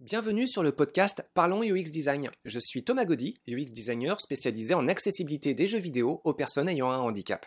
Bienvenue 0.00 0.46
sur 0.46 0.62
le 0.62 0.70
podcast 0.70 1.28
Parlons 1.34 1.64
UX 1.64 1.90
Design. 1.90 2.30
Je 2.44 2.60
suis 2.60 2.84
Thomas 2.84 3.04
Gaudy, 3.04 3.40
UX 3.48 3.72
designer 3.72 4.20
spécialisé 4.20 4.72
en 4.72 4.86
accessibilité 4.86 5.54
des 5.54 5.66
jeux 5.66 5.80
vidéo 5.80 6.20
aux 6.22 6.34
personnes 6.34 6.68
ayant 6.68 6.88
un 6.88 6.98
handicap. 6.98 7.44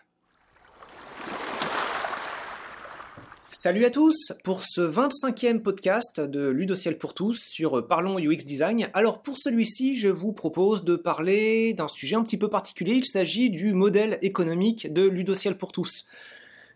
Salut 3.53 3.85
à 3.85 3.89
tous 3.89 4.33
pour 4.43 4.65
ce 4.65 4.81
25e 4.81 5.61
podcast 5.61 6.19
de 6.19 6.49
Ludociel 6.49 6.97
pour 6.97 7.13
tous 7.13 7.39
sur 7.41 7.87
Parlons 7.87 8.19
UX 8.19 8.43
Design. 8.43 8.89
Alors 8.93 9.21
pour 9.21 9.37
celui-ci, 9.37 9.95
je 9.95 10.09
vous 10.09 10.33
propose 10.33 10.83
de 10.83 10.97
parler 10.97 11.73
d'un 11.73 11.87
sujet 11.87 12.17
un 12.17 12.23
petit 12.23 12.37
peu 12.37 12.49
particulier. 12.49 12.95
Il 12.95 13.05
s'agit 13.05 13.49
du 13.49 13.73
modèle 13.73 14.19
économique 14.21 14.91
de 14.91 15.07
Ludociel 15.07 15.57
pour 15.57 15.71
tous 15.71 16.03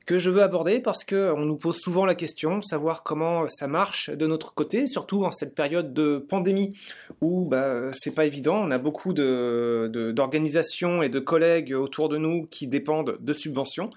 que 0.06 0.20
je 0.20 0.30
veux 0.30 0.44
aborder 0.44 0.80
parce 0.80 1.04
que 1.04 1.34
on 1.34 1.46
nous 1.46 1.58
pose 1.58 1.78
souvent 1.78 2.06
la 2.06 2.16
question, 2.16 2.62
savoir 2.62 3.04
comment 3.04 3.50
ça 3.50 3.68
marche 3.68 4.10
de 4.10 4.28
notre 4.28 4.54
côté, 4.54 4.86
surtout 4.88 5.26
en 5.26 5.32
cette 5.32 5.56
période 5.56 5.94
de 5.94 6.18
pandémie 6.18 6.78
où 7.22 7.48
bah, 7.48 7.92
c'est 7.94 8.14
pas 8.14 8.26
évident. 8.26 8.58
On 8.58 8.72
a 8.72 8.78
beaucoup 8.78 9.14
d'organisations 9.14 11.02
et 11.02 11.10
de 11.10 11.20
collègues 11.20 11.74
autour 11.74 12.10
de 12.10 12.18
nous 12.18 12.46
qui 12.46 12.68
dépendent 12.68 13.18
de 13.20 13.34
subventions 13.34 13.90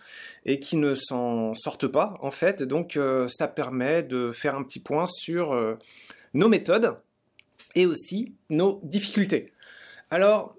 et 0.46 0.60
qui 0.60 0.76
ne 0.76 0.94
s'en 0.94 1.54
sortent 1.54 1.88
pas 1.88 2.14
en 2.20 2.30
fait. 2.30 2.62
Donc 2.62 2.96
euh, 2.96 3.28
ça 3.28 3.46
permet 3.46 4.02
de 4.02 4.32
faire 4.32 4.54
un 4.54 4.62
petit 4.62 4.80
point 4.80 5.04
sur 5.06 5.52
euh, 5.52 5.74
nos 6.32 6.48
méthodes 6.48 6.96
et 7.74 7.84
aussi 7.84 8.34
nos 8.48 8.80
difficultés. 8.82 9.52
Alors, 10.10 10.56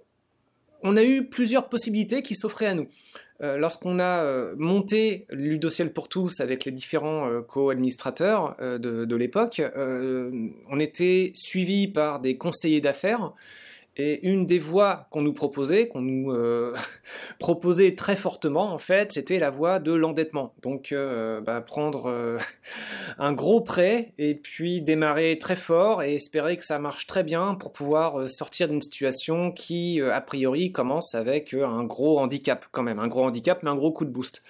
on 0.84 0.96
a 0.96 1.04
eu 1.04 1.28
plusieurs 1.28 1.70
possibilités 1.70 2.22
qui 2.22 2.36
s'offraient 2.36 2.68
à 2.68 2.76
nous. 2.76 2.88
Euh, 3.42 3.58
lorsqu'on 3.58 4.00
a 4.00 4.24
euh, 4.24 4.54
monté 4.58 5.26
Ludociel 5.30 5.94
pour 5.94 6.10
tous 6.10 6.42
avec 6.42 6.66
les 6.66 6.74
différents 6.74 7.30
euh, 7.30 7.42
co-administrateurs 7.42 8.58
de, 8.60 9.06
de 9.06 9.16
l'époque, 9.16 9.62
on 9.76 10.80
était 10.80 11.32
suivi 11.36 11.88
par 11.88 12.20
des 12.20 12.38
conseillers 12.38 12.82
d'affaires 12.82 13.34
et 14.00 14.26
une 14.26 14.46
des 14.46 14.60
voies 14.60 15.08
qu'on 15.12 15.22
nous 15.22 15.34
proposait, 15.34 15.90
qu'on 15.90 16.02
nous 16.02 16.32
euh, 16.32 16.74
proposait 17.40 17.96
très 17.96 18.16
fortement, 18.16 18.74
en 18.74 18.78
fait, 18.78 19.12
c'était 19.12 19.40
la 19.40 19.50
voie 19.50 19.80
de 19.80 19.92
l'endettement. 19.92 20.54
Donc, 20.62 20.94
euh, 20.94 21.42
bah, 21.42 21.60
prendre 21.60 22.06
euh, 22.06 22.40
un 23.20 23.34
gros 23.34 23.60
prêt 23.60 24.14
et 24.18 24.36
puis 24.36 24.82
démarrer 24.82 25.38
très 25.38 25.58
fort 25.58 26.02
et 26.02 26.16
espérer 26.16 26.56
que 26.56 26.66
ça 26.66 26.80
marche 26.80 27.08
très 27.08 27.24
bien 27.24 27.56
pour 27.56 27.74
pouvoir 27.74 28.30
sortir 28.30 28.70
d'une 28.70 28.82
situation 28.82 29.52
qui, 29.52 30.02
a 30.02 30.22
priori, 30.22 30.72
commence 30.72 31.14
avec 31.14 31.54
un 31.54 31.84
gros 31.84 32.20
handicap 32.20 32.66
quand 32.72 32.84
même, 32.84 33.00
un 33.00 33.08
gros 33.10 33.26
handicap, 33.26 33.60
mais 33.64 33.70
un 33.70 33.76
gros 33.76 33.92
coup 33.92 34.06
de 34.06 34.12
boost. 34.12 34.44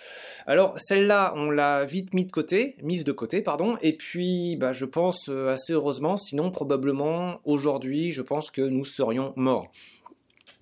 Alors, 0.45 0.79
celle-là, 0.79 1.33
on 1.35 1.49
l'a 1.49 1.85
vite 1.85 2.13
mis 2.13 2.25
de 2.25 2.31
côté, 2.31 2.75
mise 2.83 3.03
de 3.03 3.11
côté, 3.11 3.41
pardon, 3.41 3.77
et 3.81 3.93
puis, 3.93 4.55
bah, 4.57 4.73
je 4.73 4.85
pense 4.85 5.29
assez 5.29 5.73
heureusement, 5.73 6.17
sinon 6.17 6.51
probablement 6.51 7.39
aujourd'hui, 7.45 8.11
je 8.11 8.21
pense 8.21 8.51
que 8.51 8.61
nous 8.61 8.85
serions 8.85 9.33
mort. 9.39 9.71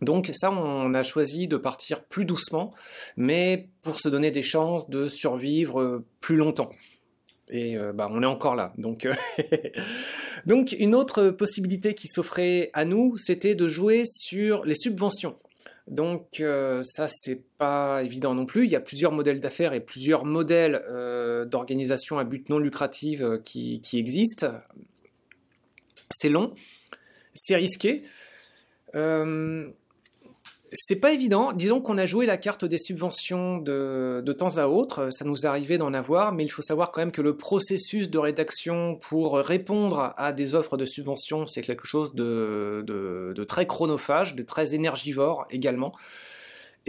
Donc 0.01 0.29
ça, 0.33 0.51
on 0.51 0.93
a 0.93 1.03
choisi 1.03 1.47
de 1.47 1.57
partir 1.57 2.03
plus 2.03 2.25
doucement, 2.25 2.73
mais 3.15 3.69
pour 3.81 3.99
se 3.99 4.09
donner 4.09 4.31
des 4.31 4.43
chances 4.43 4.89
de 4.89 5.09
survivre 5.09 5.81
euh, 5.81 6.05
plus 6.21 6.37
longtemps. 6.37 6.69
Et 7.49 7.77
euh, 7.77 7.93
bah, 7.93 8.07
on 8.11 8.21
est 8.21 8.27
encore 8.27 8.55
là. 8.55 8.73
Donc, 8.77 9.05
euh, 9.05 9.15
donc 10.45 10.75
une 10.77 10.93
autre 10.93 11.29
possibilité 11.29 11.95
qui 11.95 12.07
s'offrait 12.07 12.69
à 12.73 12.85
nous, 12.85 13.17
c'était 13.17 13.55
de 13.55 13.67
jouer 13.67 14.03
sur 14.05 14.65
les 14.65 14.75
subventions. 14.75 15.37
Donc 15.87 16.43
ça 16.81 17.07
c'est 17.07 17.41
pas 17.57 18.03
évident 18.03 18.33
non 18.33 18.45
plus. 18.45 18.65
Il 18.65 18.69
y 18.69 18.75
a 18.75 18.81
plusieurs 18.81 19.13
modèles 19.13 19.39
d'affaires 19.39 19.71
et 19.71 19.79
plusieurs 19.79 20.25
modèles 20.25 20.83
d'organisation 21.49 22.19
à 22.19 22.25
but 22.25 22.49
non 22.49 22.59
lucratif 22.59 23.23
qui, 23.45 23.79
qui 23.81 23.97
existent. 23.97 24.51
C'est 26.09 26.27
long, 26.27 26.53
c'est 27.35 27.55
risqué. 27.55 28.03
Euh, 28.95 29.69
c'est 30.71 30.99
pas 30.99 31.11
évident. 31.11 31.53
Disons 31.53 31.81
qu'on 31.81 31.97
a 31.97 32.05
joué 32.05 32.25
la 32.25 32.37
carte 32.37 32.65
des 32.65 32.77
subventions 32.77 33.57
de, 33.57 34.35
temps 34.37 34.57
à 34.57 34.67
autre. 34.67 35.09
Ça 35.11 35.25
nous 35.25 35.45
arrivait 35.45 35.77
d'en 35.77 35.93
avoir, 35.93 36.33
mais 36.33 36.43
il 36.43 36.49
faut 36.49 36.61
savoir 36.61 36.91
quand 36.91 37.01
même 37.01 37.11
que 37.11 37.21
le 37.21 37.37
processus 37.37 38.09
de 38.09 38.17
rédaction 38.17 38.95
pour 38.95 39.37
répondre 39.37 40.13
à 40.17 40.33
des 40.33 40.55
offres 40.55 40.77
de 40.77 40.85
subventions, 40.85 41.47
c'est 41.47 41.61
quelque 41.61 41.87
chose 41.87 42.13
de, 42.15 43.45
très 43.47 43.65
chronophage, 43.65 44.35
de 44.35 44.43
très 44.43 44.75
énergivore 44.75 45.47
également. 45.49 45.93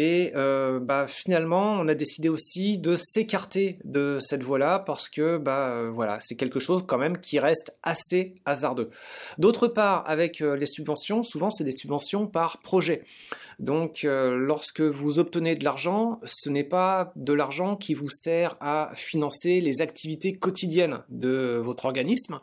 Et 0.00 0.30
euh, 0.36 0.78
bah, 0.78 1.06
finalement, 1.08 1.72
on 1.72 1.88
a 1.88 1.94
décidé 1.96 2.28
aussi 2.28 2.78
de 2.78 2.96
s'écarter 2.96 3.80
de 3.82 4.18
cette 4.20 4.44
voie-là 4.44 4.78
parce 4.78 5.08
que 5.08 5.38
bah, 5.38 5.70
euh, 5.70 5.90
voilà, 5.92 6.18
c'est 6.20 6.36
quelque 6.36 6.60
chose 6.60 6.84
quand 6.86 6.98
même 6.98 7.18
qui 7.18 7.40
reste 7.40 7.76
assez 7.82 8.36
hasardeux. 8.44 8.90
D'autre 9.38 9.66
part, 9.66 10.08
avec 10.08 10.40
euh, 10.40 10.56
les 10.56 10.66
subventions, 10.66 11.24
souvent 11.24 11.50
c'est 11.50 11.64
des 11.64 11.76
subventions 11.76 12.28
par 12.28 12.58
projet. 12.62 13.02
Donc 13.58 14.04
lorsque 14.04 14.82
vous 14.82 15.18
obtenez 15.18 15.56
de 15.56 15.64
l'argent, 15.64 16.18
ce 16.24 16.48
n'est 16.48 16.62
pas 16.62 17.12
de 17.16 17.32
l'argent 17.32 17.74
qui 17.74 17.92
vous 17.92 18.08
sert 18.08 18.56
à 18.60 18.92
financer 18.94 19.60
les 19.60 19.82
activités 19.82 20.32
quotidiennes 20.32 21.02
de 21.08 21.60
votre 21.60 21.86
organisme, 21.86 22.38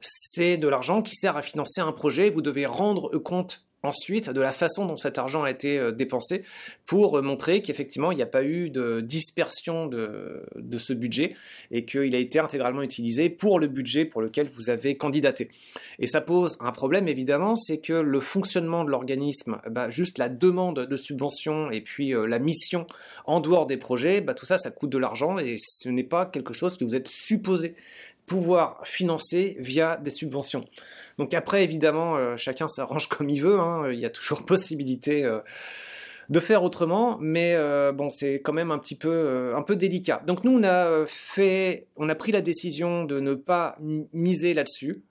c'est 0.00 0.56
de 0.56 0.66
l'argent 0.66 1.02
qui 1.02 1.16
sert 1.16 1.36
à 1.36 1.42
financer 1.42 1.82
un 1.82 1.92
projet. 1.92 2.30
Vous 2.30 2.40
devez 2.40 2.64
rendre 2.64 3.10
compte 3.18 3.66
ensuite 3.84 4.30
de 4.30 4.40
la 4.40 4.52
façon 4.52 4.86
dont 4.86 4.96
cet 4.96 5.18
argent 5.18 5.44
a 5.44 5.50
été 5.50 5.78
euh, 5.78 5.92
dépensé 5.92 6.42
pour 6.86 7.18
euh, 7.18 7.22
montrer 7.22 7.62
qu'effectivement 7.62 8.10
il 8.10 8.16
n'y 8.16 8.22
a 8.22 8.26
pas 8.26 8.42
eu 8.42 8.70
de 8.70 9.00
dispersion 9.00 9.86
de, 9.86 10.42
ce 10.78 10.92
budget 10.92 11.36
et 11.70 11.84
qu'il 11.84 12.14
a 12.14 12.18
été 12.18 12.38
intégralement 12.38 12.82
utilisé 12.82 13.30
pour 13.30 13.60
le 13.60 13.68
budget 13.68 14.04
pour 14.04 14.22
lequel 14.22 14.48
vous 14.48 14.70
avez 14.70 14.96
candidaté. 14.96 15.50
Et 15.98 16.06
ça 16.06 16.20
pose 16.20 16.56
un 16.60 16.72
problème 16.72 17.06
évidemment, 17.06 17.56
c'est 17.56 17.78
que 17.78 17.92
le 17.92 18.20
fonctionnement 18.20 18.84
de 18.84 18.90
l'organisme, 18.90 19.60
bah, 19.70 19.88
juste 19.88 20.18
la 20.18 20.28
demande 20.28 20.80
de 20.80 20.96
subvention 20.96 21.70
et 21.70 21.80
puis 21.80 22.14
euh, 22.14 22.26
la 22.26 22.38
mission 22.38 22.86
en 23.26 23.40
dehors 23.40 23.66
des 23.66 23.76
projets, 23.76 24.20
bah, 24.20 24.34
tout 24.34 24.46
ça 24.46 24.58
ça 24.58 24.70
coûte 24.70 24.90
de 24.90 24.98
l'argent 24.98 25.38
et 25.38 25.56
ce 25.58 25.88
n'est 25.88 26.02
pas 26.02 26.26
quelque 26.26 26.52
chose 26.52 26.76
que 26.76 26.84
vous 26.84 26.94
êtes 26.94 27.08
supposé 27.08 27.74
pouvoir 28.26 28.86
financer 28.86 29.56
via 29.58 29.96
des 29.96 30.10
subventions. 30.10 30.64
Donc 31.18 31.34
après, 31.34 31.64
évidemment, 31.64 32.16
euh, 32.16 32.36
chacun 32.36 32.68
s'arrange 32.68 33.08
comme 33.08 33.30
il 33.30 33.42
veut. 33.42 33.60
Hein. 33.60 33.90
Il 33.92 33.98
y 33.98 34.06
a 34.06 34.10
toujours 34.10 34.42
possibilité 34.46 35.24
euh, 35.24 35.40
de 36.30 36.40
faire 36.40 36.62
autrement, 36.62 37.18
mais 37.20 37.54
euh, 37.54 37.92
bon, 37.92 38.08
c'est 38.10 38.40
quand 38.40 38.52
même 38.52 38.70
un 38.70 38.78
petit 38.78 38.96
peu, 38.96 39.52
un 39.54 39.62
peu 39.62 39.76
délicat. 39.76 40.22
Donc 40.26 40.42
nous, 40.44 40.58
on 40.58 40.64
a 40.64 41.04
fait, 41.06 41.86
on 41.96 42.08
a 42.08 42.14
pris 42.14 42.32
la 42.32 42.40
décision 42.40 43.04
de 43.04 43.20
ne 43.20 43.34
pas 43.34 43.76
miser 44.12 44.54
là-dessus. 44.54 45.02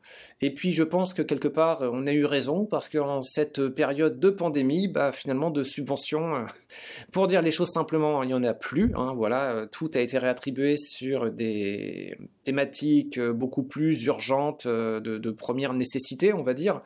Et 0.41 0.53
puis, 0.53 0.73
je 0.73 0.83
pense 0.83 1.13
que 1.13 1.21
quelque 1.21 1.47
part, 1.47 1.81
on 1.81 2.07
a 2.07 2.11
eu 2.11 2.25
raison 2.25 2.65
parce 2.65 2.89
qu'en 2.89 3.21
cette 3.21 3.67
période 3.69 4.19
de 4.19 4.29
pandémie, 4.29 4.87
bah, 4.87 5.11
finalement, 5.11 5.49
de 5.49 5.63
subventions, 5.63 6.45
pour 7.11 7.27
dire 7.27 7.41
les 7.41 7.51
choses 7.51 7.69
simplement, 7.69 8.23
il 8.23 8.27
n'y 8.27 8.33
en 8.33 8.43
a 8.43 8.53
plus. 8.53 8.91
Hein, 8.95 9.13
voilà, 9.15 9.67
tout 9.71 9.89
a 9.93 9.99
été 9.99 10.17
réattribué 10.17 10.75
sur 10.77 11.31
des 11.31 12.17
thématiques 12.43 13.19
beaucoup 13.19 13.63
plus 13.63 14.03
urgentes, 14.05 14.67
de, 14.67 14.99
de 14.99 15.31
première 15.31 15.73
nécessité, 15.73 16.33
on 16.33 16.43
va 16.43 16.53
dire. 16.53 16.81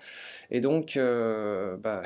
Et 0.50 0.62
donc, 0.62 0.96
euh, 0.96 1.76
bah, 1.78 2.04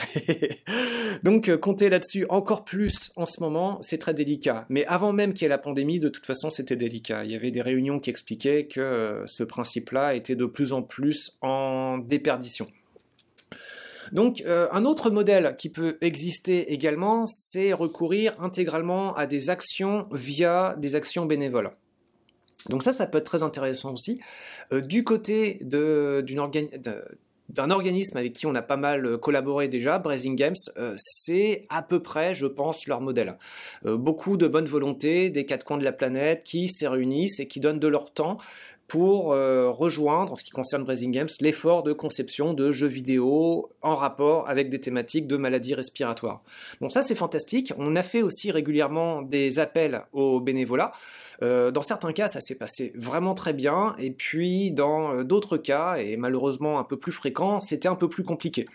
donc 1.23 1.55
compter 1.57 1.89
là-dessus 1.89 2.25
encore 2.29 2.63
plus 2.63 3.11
en 3.15 3.25
ce 3.25 3.39
moment, 3.41 3.79
c'est 3.81 3.97
très 3.97 4.13
délicat. 4.13 4.65
Mais 4.69 4.85
avant 4.85 5.13
même 5.13 5.33
qu'il 5.33 5.43
y 5.43 5.45
ait 5.45 5.49
la 5.49 5.57
pandémie, 5.57 5.99
de 5.99 6.09
toute 6.09 6.25
façon, 6.25 6.49
c'était 6.49 6.75
délicat. 6.75 7.23
Il 7.23 7.31
y 7.31 7.35
avait 7.35 7.51
des 7.51 7.61
réunions 7.61 7.99
qui 7.99 8.09
expliquaient 8.09 8.65
que 8.65 9.23
ce 9.27 9.43
principe-là 9.43 10.15
était 10.15 10.35
de 10.35 10.45
plus 10.45 10.73
en 10.73 10.81
plus 10.81 11.00
en 11.41 11.97
déperdition. 11.97 12.67
Donc 14.11 14.43
euh, 14.45 14.67
un 14.71 14.85
autre 14.85 15.09
modèle 15.09 15.55
qui 15.57 15.69
peut 15.69 15.97
exister 16.01 16.73
également, 16.73 17.25
c'est 17.27 17.73
recourir 17.73 18.33
intégralement 18.39 19.15
à 19.15 19.25
des 19.25 19.49
actions 19.49 20.07
via 20.11 20.75
des 20.77 20.95
actions 20.95 21.25
bénévoles. 21.25 21.71
Donc 22.69 22.83
ça, 22.83 22.93
ça 22.93 23.07
peut 23.07 23.17
être 23.17 23.25
très 23.25 23.43
intéressant 23.43 23.93
aussi. 23.93 24.19
Euh, 24.71 24.81
du 24.81 25.03
côté 25.03 25.59
d'un 25.63 26.21
organisme 27.71 28.17
avec 28.17 28.33
qui 28.33 28.45
on 28.45 28.53
a 28.53 28.61
pas 28.61 28.77
mal 28.77 29.17
collaboré 29.17 29.67
déjà, 29.67 29.97
Brazing 29.97 30.35
Games, 30.35 30.55
euh, 30.77 30.93
c'est 30.97 31.65
à 31.69 31.81
peu 31.81 32.01
près, 32.01 32.35
je 32.35 32.45
pense, 32.45 32.87
leur 32.87 33.01
modèle. 33.01 33.37
beaucoup 33.83 34.37
de 34.37 34.47
bonne 34.47 34.65
volonté 34.65 35.29
des 35.29 35.45
quatre 35.45 35.65
coins 35.65 35.77
de 35.77 35.83
la 35.83 35.91
planète 35.91 36.43
qui 36.43 36.69
se 36.69 36.85
réunissent 36.85 37.39
et 37.39 37.47
qui 37.47 37.59
donnent 37.61 37.79
de 37.79 37.87
leur 37.87 38.11
temps 38.11 38.37
pour 38.91 39.31
euh, 39.31 39.69
rejoindre, 39.69 40.33
en 40.33 40.35
ce 40.35 40.43
qui 40.43 40.49
concerne 40.49 40.83
Brazing 40.83 41.11
Games, 41.11 41.29
l'effort 41.39 41.81
de 41.81 41.93
conception 41.93 42.53
de 42.53 42.71
jeux 42.71 42.89
vidéo 42.89 43.69
en 43.81 43.95
rapport 43.95 44.49
avec 44.49 44.69
des 44.69 44.81
thématiques 44.81 45.27
de 45.27 45.37
maladies 45.37 45.75
respiratoires. 45.75 46.43
Bon, 46.81 46.89
ça 46.89 47.01
c'est 47.01 47.15
fantastique. 47.15 47.71
On 47.77 47.95
a 47.95 48.03
fait 48.03 48.21
aussi 48.21 48.51
régulièrement 48.51 49.21
des 49.21 49.59
appels 49.59 50.01
au 50.11 50.41
bénévolat. 50.41 50.91
Euh, 51.41 51.71
dans 51.71 51.83
certains 51.83 52.11
cas, 52.11 52.27
ça 52.27 52.41
s'est 52.41 52.55
passé 52.55 52.91
vraiment 52.93 53.33
très 53.33 53.53
bien, 53.53 53.95
et 53.97 54.11
puis 54.11 54.71
dans 54.71 55.13
euh, 55.13 55.23
d'autres 55.23 55.55
cas, 55.55 55.95
et 55.95 56.17
malheureusement 56.17 56.77
un 56.77 56.83
peu 56.83 56.97
plus 56.97 57.13
fréquents, 57.13 57.61
c'était 57.61 57.87
un 57.87 57.95
peu 57.95 58.09
plus 58.09 58.23
compliqué. 58.23 58.65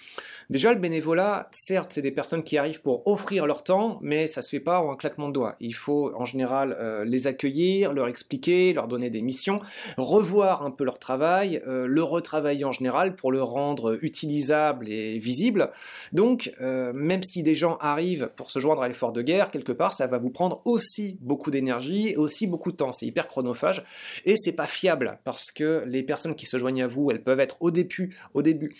Déjà, 0.49 0.73
le 0.73 0.81
bénévolat, 0.81 1.49
certes, 1.53 1.91
c'est 1.93 2.03
des 2.03 2.11
personnes 2.11 2.43
qui 2.43 2.57
arrivent 2.57 2.81
pour 2.81 3.07
offrir 3.07 3.47
leur 3.47 3.65
temps, 3.65 3.99
mais 4.01 4.27
ça 4.27 4.43
se 4.43 4.49
fait 4.49 4.61
pas 4.61 4.81
en 4.81 4.93
un 4.93 4.97
claquement 4.97 5.29
de 5.29 5.33
doigts. 5.33 5.57
Il 5.61 5.75
faut 5.75 6.13
en 6.15 6.25
général 6.25 7.03
les 7.05 7.27
accueillir, 7.27 7.93
leur 7.93 8.07
expliquer, 8.07 8.73
leur 8.73 8.87
donner 8.87 9.11
des 9.11 9.23
missions, 9.23 9.61
revoir 10.07 10.63
un 10.63 10.71
peu 10.71 10.85
leur 10.85 10.99
travail, 10.99 11.63
le 11.67 12.03
retravailler 12.03 12.65
en 12.65 12.73
général 12.73 13.17
pour 13.17 13.33
le 13.33 13.43
rendre 13.43 13.99
utilisable 14.03 14.89
et 14.89 15.19
visible. 15.19 15.71
Donc, 16.13 16.53
même 16.61 17.23
si 17.23 17.43
des 17.43 17.55
gens 17.55 17.77
arrivent 17.81 18.31
pour 18.37 18.51
se 18.51 18.59
joindre 18.59 18.83
à 18.83 18.89
l'effort 18.89 19.13
de 19.13 19.23
guerre, 19.23 19.51
quelque 19.51 19.73
part, 19.73 19.93
ça 19.93 20.07
va 20.07 20.19
vous 20.19 20.31
prendre 20.31 20.63
aussi 20.65 21.19
beaucoup 21.21 21.51
d'énergie 21.51 22.11
et 22.11 22.17
aussi 22.17 22.47
beaucoup 22.47 22.73
de 22.73 22.77
temps. 22.77 22.93
C'est 22.93 23.07
hyper 23.07 23.27
chronophage 23.27 23.85
et 24.25 24.37
c'est 24.37 24.53
pas 24.53 24.67
fiable 24.67 25.19
parce 25.25 25.51
que 25.51 25.85
les 25.87 26.03
personnes 26.03 26.35
qui 26.35 26.47
se 26.47 26.57
joignent 26.59 26.83
à 26.83 26.87
vous, 26.87 27.11
elles 27.11 27.23
peuvent 27.23 27.41
être 27.41 27.57
au 27.61 27.71
début, 27.71 28.17
au 28.35 28.43
début 28.43 28.75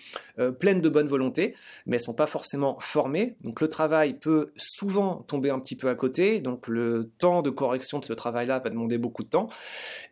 pleines 0.59 0.81
de 0.81 0.89
bonne 0.89 1.09
volonté, 1.09 1.55
mais 1.87 1.97
elles 1.97 2.03
sont 2.03 2.15
pas 2.15 2.27
forcément 2.27 2.79
formées. 2.81 3.37
Donc, 3.43 3.61
le 3.61 3.69
travail 3.69 4.15
peut 4.15 4.53
souvent 4.57 5.25
tomber 5.29 5.51
un 5.51 5.59
petit 5.59 5.77
peu 5.77 5.89
à 5.89 5.95
côté. 5.95 6.41
Donc, 6.41 6.69
le 6.69 7.11
temps 7.19 7.43
de 7.43 7.51
correction 7.51 7.99
de 7.99 8.05
ce 8.05 8.13
travail-là 8.13 8.59
va 8.59 8.71
demander 8.71 8.99
beaucoup 8.99 9.23
de 9.23 9.29
temps. 9.29 9.49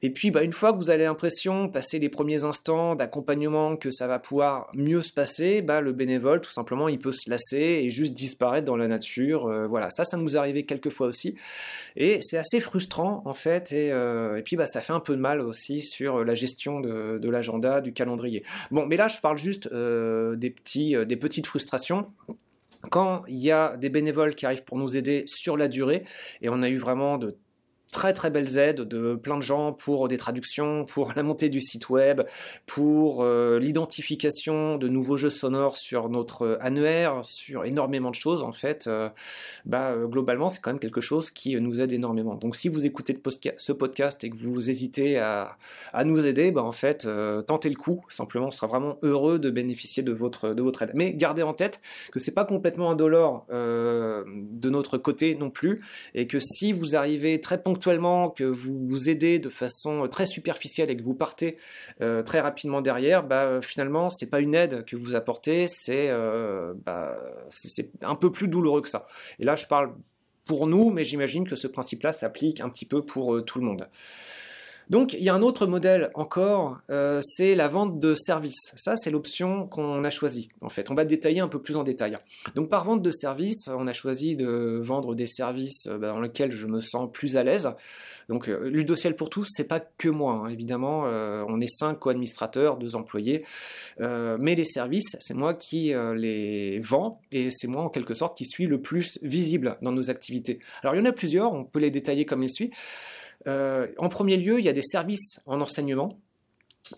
Et 0.02 0.10
puis, 0.10 0.30
bah, 0.30 0.42
une 0.42 0.52
fois 0.52 0.72
que 0.72 0.78
vous 0.78 0.90
avez 0.90 0.93
l'impression, 1.02 1.68
passer 1.68 1.98
les 1.98 2.08
premiers 2.08 2.44
instants 2.44 2.94
d'accompagnement, 2.94 3.76
que 3.76 3.90
ça 3.90 4.06
va 4.06 4.18
pouvoir 4.18 4.70
mieux 4.74 5.02
se 5.02 5.12
passer, 5.12 5.60
bah, 5.60 5.80
le 5.80 5.92
bénévole, 5.92 6.40
tout 6.40 6.52
simplement, 6.52 6.88
il 6.88 6.98
peut 6.98 7.12
se 7.12 7.28
lasser 7.28 7.80
et 7.82 7.90
juste 7.90 8.14
disparaître 8.14 8.64
dans 8.64 8.76
la 8.76 8.86
nature. 8.86 9.46
Euh, 9.46 9.66
voilà, 9.66 9.90
ça, 9.90 10.04
ça 10.04 10.16
nous 10.16 10.36
arrivé 10.36 10.64
quelques 10.64 10.90
fois 10.90 11.06
aussi. 11.06 11.36
Et 11.96 12.20
c'est 12.22 12.38
assez 12.38 12.60
frustrant, 12.60 13.22
en 13.24 13.34
fait. 13.34 13.72
Et, 13.72 13.90
euh, 13.92 14.36
et, 14.36 14.42
puis, 14.42 14.56
bah, 14.56 14.66
ça 14.66 14.80
fait 14.80 14.92
un 14.92 15.00
peu 15.00 15.16
de 15.16 15.20
mal 15.20 15.40
aussi 15.40 15.82
sur 15.82 16.24
la 16.24 16.34
gestion 16.34 16.80
de, 16.80 17.18
de 17.18 17.30
l'agenda, 17.30 17.80
du 17.80 17.92
calendrier. 17.92 18.44
Bon, 18.70 18.86
mais 18.86 18.96
là, 18.96 19.08
je 19.08 19.20
parle 19.20 19.38
juste 19.38 19.68
euh, 19.72 20.36
des, 20.36 20.50
petits, 20.50 20.94
des 21.06 21.16
petites 21.16 21.46
frustrations 21.46 22.10
quand 22.90 23.22
il 23.28 23.40
y 23.40 23.50
a 23.50 23.76
des 23.76 23.88
bénévoles 23.88 24.34
qui 24.34 24.46
arrivent 24.46 24.64
pour 24.64 24.78
nous 24.78 24.96
aider 24.96 25.24
sur 25.26 25.56
la 25.56 25.68
durée, 25.68 26.04
et 26.42 26.48
on 26.48 26.62
a 26.62 26.68
eu 26.68 26.76
vraiment 26.76 27.18
de 27.18 27.36
très 27.94 28.12
très 28.12 28.28
belles 28.28 28.58
aides 28.58 28.80
de 28.80 29.14
plein 29.14 29.36
de 29.36 29.42
gens 29.42 29.72
pour 29.72 30.08
des 30.08 30.18
traductions, 30.18 30.84
pour 30.84 31.12
la 31.14 31.22
montée 31.22 31.48
du 31.48 31.60
site 31.60 31.88
web, 31.90 32.22
pour 32.66 33.22
euh, 33.22 33.60
l'identification 33.60 34.78
de 34.78 34.88
nouveaux 34.88 35.16
jeux 35.16 35.30
sonores 35.30 35.76
sur 35.76 36.08
notre 36.08 36.58
annuaire, 36.60 37.20
sur 37.22 37.64
énormément 37.64 38.10
de 38.10 38.16
choses 38.16 38.42
en 38.42 38.50
fait. 38.50 38.88
Euh, 38.88 39.08
bah, 39.64 39.92
euh, 39.92 40.08
globalement, 40.08 40.50
c'est 40.50 40.60
quand 40.60 40.70
même 40.70 40.80
quelque 40.80 41.00
chose 41.00 41.30
qui 41.30 41.54
nous 41.60 41.80
aide 41.80 41.92
énormément. 41.92 42.34
Donc 42.34 42.56
si 42.56 42.68
vous 42.68 42.84
écoutez 42.84 43.16
ce 43.58 43.72
podcast 43.72 44.24
et 44.24 44.30
que 44.30 44.36
vous 44.36 44.68
hésitez 44.68 45.18
à, 45.18 45.56
nous 46.04 46.26
aider, 46.26 46.50
bah, 46.50 46.64
en 46.64 46.72
fait, 46.72 47.06
tentez 47.46 47.68
le 47.68 47.76
coup. 47.76 48.04
Simplement, 48.08 48.48
on 48.48 48.50
sera 48.50 48.66
vraiment 48.66 48.98
heureux 49.02 49.38
de 49.38 49.50
bénéficier 49.50 50.02
de 50.02 50.12
votre, 50.12 50.52
de 50.52 50.62
votre 50.62 50.82
aide. 50.82 50.90
Mais 50.94 51.12
gardez 51.14 51.44
en 51.44 51.54
tête 51.54 51.80
que 52.10 52.18
c'est 52.18 52.34
pas 52.34 52.44
complètement 52.44 52.90
indolore 52.90 53.46
de 53.50 54.70
notre 54.70 54.98
côté 54.98 55.36
non 55.36 55.50
plus 55.50 55.80
et 56.14 56.26
que 56.26 56.40
si 56.40 56.72
vous 56.72 56.96
arrivez 56.96 57.40
très 57.40 57.62
ponctuellement 57.62 57.83
que 58.30 58.44
vous 58.44 59.08
aidez 59.08 59.38
de 59.38 59.48
façon 59.48 60.08
très 60.08 60.26
superficielle 60.26 60.90
et 60.90 60.96
que 60.96 61.02
vous 61.02 61.14
partez 61.14 61.56
euh, 62.00 62.22
très 62.22 62.40
rapidement 62.40 62.80
derrière, 62.80 63.22
bah, 63.22 63.42
euh, 63.42 63.62
finalement, 63.62 64.10
c'est 64.10 64.28
pas 64.28 64.40
une 64.40 64.54
aide 64.54 64.84
que 64.84 64.96
vous 64.96 65.14
apportez, 65.14 65.66
euh, 65.88 66.74
bah, 66.84 67.16
c'est 67.48 67.90
un 68.02 68.14
peu 68.14 68.32
plus 68.32 68.48
douloureux 68.48 68.82
que 68.82 68.88
ça. 68.88 69.06
Et 69.38 69.44
là, 69.44 69.56
je 69.56 69.66
parle 69.66 69.94
pour 70.44 70.66
nous, 70.66 70.90
mais 70.90 71.04
j'imagine 71.04 71.48
que 71.48 71.56
ce 71.56 71.66
principe-là 71.66 72.12
s'applique 72.12 72.60
un 72.60 72.68
petit 72.68 72.86
peu 72.86 73.04
pour 73.04 73.44
tout 73.44 73.58
le 73.58 73.64
monde. 73.64 73.88
Donc 74.90 75.14
il 75.14 75.22
y 75.22 75.28
a 75.28 75.34
un 75.34 75.42
autre 75.42 75.66
modèle 75.66 76.10
encore, 76.14 76.78
euh, 76.90 77.20
c'est 77.22 77.54
la 77.54 77.68
vente 77.68 78.00
de 78.00 78.14
services. 78.14 78.72
Ça, 78.76 78.96
c'est 78.96 79.10
l'option 79.10 79.66
qu'on 79.66 80.04
a 80.04 80.10
choisie. 80.10 80.48
En 80.60 80.68
fait, 80.68 80.90
on 80.90 80.94
va 80.94 81.04
détailler 81.04 81.40
un 81.40 81.48
peu 81.48 81.60
plus 81.60 81.76
en 81.76 81.82
détail. 81.82 82.18
Donc 82.54 82.68
par 82.68 82.84
vente 82.84 83.02
de 83.02 83.10
services, 83.10 83.68
on 83.68 83.86
a 83.86 83.92
choisi 83.92 84.36
de 84.36 84.80
vendre 84.82 85.14
des 85.14 85.26
services 85.26 85.86
euh, 85.88 85.98
bah, 85.98 86.08
dans 86.08 86.20
lesquels 86.20 86.52
je 86.52 86.66
me 86.66 86.80
sens 86.80 87.10
plus 87.12 87.36
à 87.36 87.42
l'aise. 87.42 87.70
Donc 88.28 88.48
euh, 88.48 88.68
Ludociel 88.68 89.16
pour 89.16 89.30
tous, 89.30 89.46
c'est 89.50 89.68
pas 89.68 89.80
que 89.80 90.08
moi, 90.08 90.44
hein. 90.44 90.48
évidemment. 90.48 91.04
on 91.04 91.60
est 91.60 91.68
cinq 91.68 91.98
co-administrateurs, 91.98 92.76
deux 92.76 92.96
employés, 92.96 93.44
mais 93.98 94.54
les 94.54 94.64
services, 94.64 95.16
c'est 95.20 95.34
moi 95.34 95.54
qui 95.54 95.92
les 96.14 96.78
vends 96.80 97.20
et 97.32 97.50
c'est 97.50 97.66
moi 97.66 97.82
en 97.82 97.88
quelque 97.88 98.14
sorte 98.14 98.36
qui 98.36 98.44
suis 98.44 98.66
le 98.66 98.80
plus 98.80 99.18
visible 99.22 99.76
dans 99.82 99.92
nos 99.92 100.10
activités. 100.10 100.58
Alors 100.82 100.94
il 100.94 100.98
y 100.98 101.00
en 101.00 101.04
a 101.04 101.12
plusieurs, 101.12 101.52
on 101.52 101.64
peut 101.64 101.78
les 101.78 101.90
détailler 101.90 102.24
comme 102.24 102.42
il 102.42 102.50
suit. 102.50 102.70
Euh, 103.46 103.88
en 103.98 104.08
premier 104.08 104.36
lieu, 104.36 104.58
il 104.58 104.64
y 104.64 104.68
a 104.68 104.72
des 104.72 104.82
services 104.82 105.40
en 105.46 105.60
enseignement. 105.60 106.18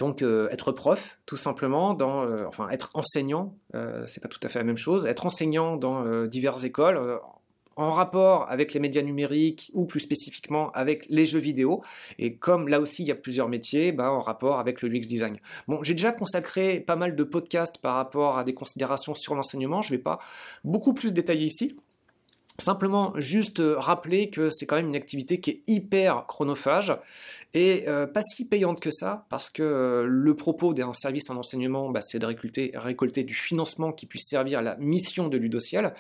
Donc 0.01 0.23
euh, 0.23 0.49
être 0.51 0.73
prof, 0.73 1.19
tout 1.27 1.37
simplement, 1.37 1.97
euh, 2.01 2.45
enfin 2.49 2.69
être 2.71 2.91
enseignant, 2.95 3.57
c'est 4.07 4.21
pas 4.21 4.29
tout 4.29 4.41
à 4.43 4.49
fait 4.49 4.59
la 4.59 4.65
même 4.65 4.77
chose. 4.77 5.07
Être 5.07 5.27
enseignant 5.27 5.77
dans 5.77 6.27
diverses 6.27 6.65
écoles, 6.65 7.21
en 7.77 7.91
rapport 7.91 8.51
avec 8.51 8.73
les 8.73 8.81
médias 8.81 9.03
numériques 9.03 9.71
ou 9.75 9.85
plus 9.85 10.01
spécifiquement 10.01 10.71
avec 10.73 11.07
les 11.09 11.27
jeux 11.27 11.39
vidéo. 11.39 11.83
Et 12.19 12.37
comme 12.37 12.69
là 12.69 12.81
aussi 12.81 13.03
il 13.03 13.09
y 13.09 13.13
a 13.13 13.15
plusieurs 13.15 13.49
métiers, 13.49 13.93
bah, 13.93 14.11
en 14.11 14.21
rapport 14.21 14.59
avec 14.59 14.83
le 14.83 14.89
UX 14.89 15.07
design. 15.07 15.39
Bon, 15.69 15.83
j'ai 15.83 15.95
déjà 15.95 16.13
consacré 16.13 16.81
pas 16.81 16.97
mal 16.97 17.15
de 17.15 17.25
podcasts 17.25 17.79
par 17.79 17.95
rapport 17.95 18.39
à 18.39 18.45
des 18.45 18.55
considérations 18.55 19.15
sur 19.15 19.35
l'enseignement. 19.35 19.83
Je 19.83 19.93
ne 19.93 19.99
vais 19.99 20.03
pas 20.03 20.19
beaucoup 20.65 20.95
plus 20.95 21.13
détailler 21.13 21.47
ici. 21.47 21.77
Simplement, 22.59 23.13
juste 23.17 23.61
euh, 23.61 23.77
rappeler 23.79 24.31
que 24.31 24.49
c'est 24.51 24.65
quand 24.65 24.77
même 24.77 24.89
une 24.89 24.97
activité 24.97 25.41
qui 25.41 25.51
est 25.51 25.63
hyper 25.67 26.27
chronophage 26.27 26.97
et 27.57 27.85
euh, 27.89 28.07
pas 28.07 28.21
si 28.21 28.45
payante 28.45 28.81
que 28.81 28.91
ça, 28.91 29.25
parce 29.31 29.49
que 29.49 29.63
euh, 29.63 30.07
le 30.07 30.37
propos 30.37 30.75
d'un 30.75 30.93
service 30.93 31.31
en 31.31 31.37
enseignement, 31.37 31.89
bah, 31.89 32.03
c'est 32.03 32.19
de 32.19 32.27
récolter, 32.27 33.25
du 33.25 33.35
financement 33.35 33.93
qui 33.93 34.05
puisse 34.05 34.29
servir 34.29 34.59
à 34.59 34.63
la 34.63 34.77
mission 34.77 35.29
de 35.29 35.39
Ludociel. 35.39 35.95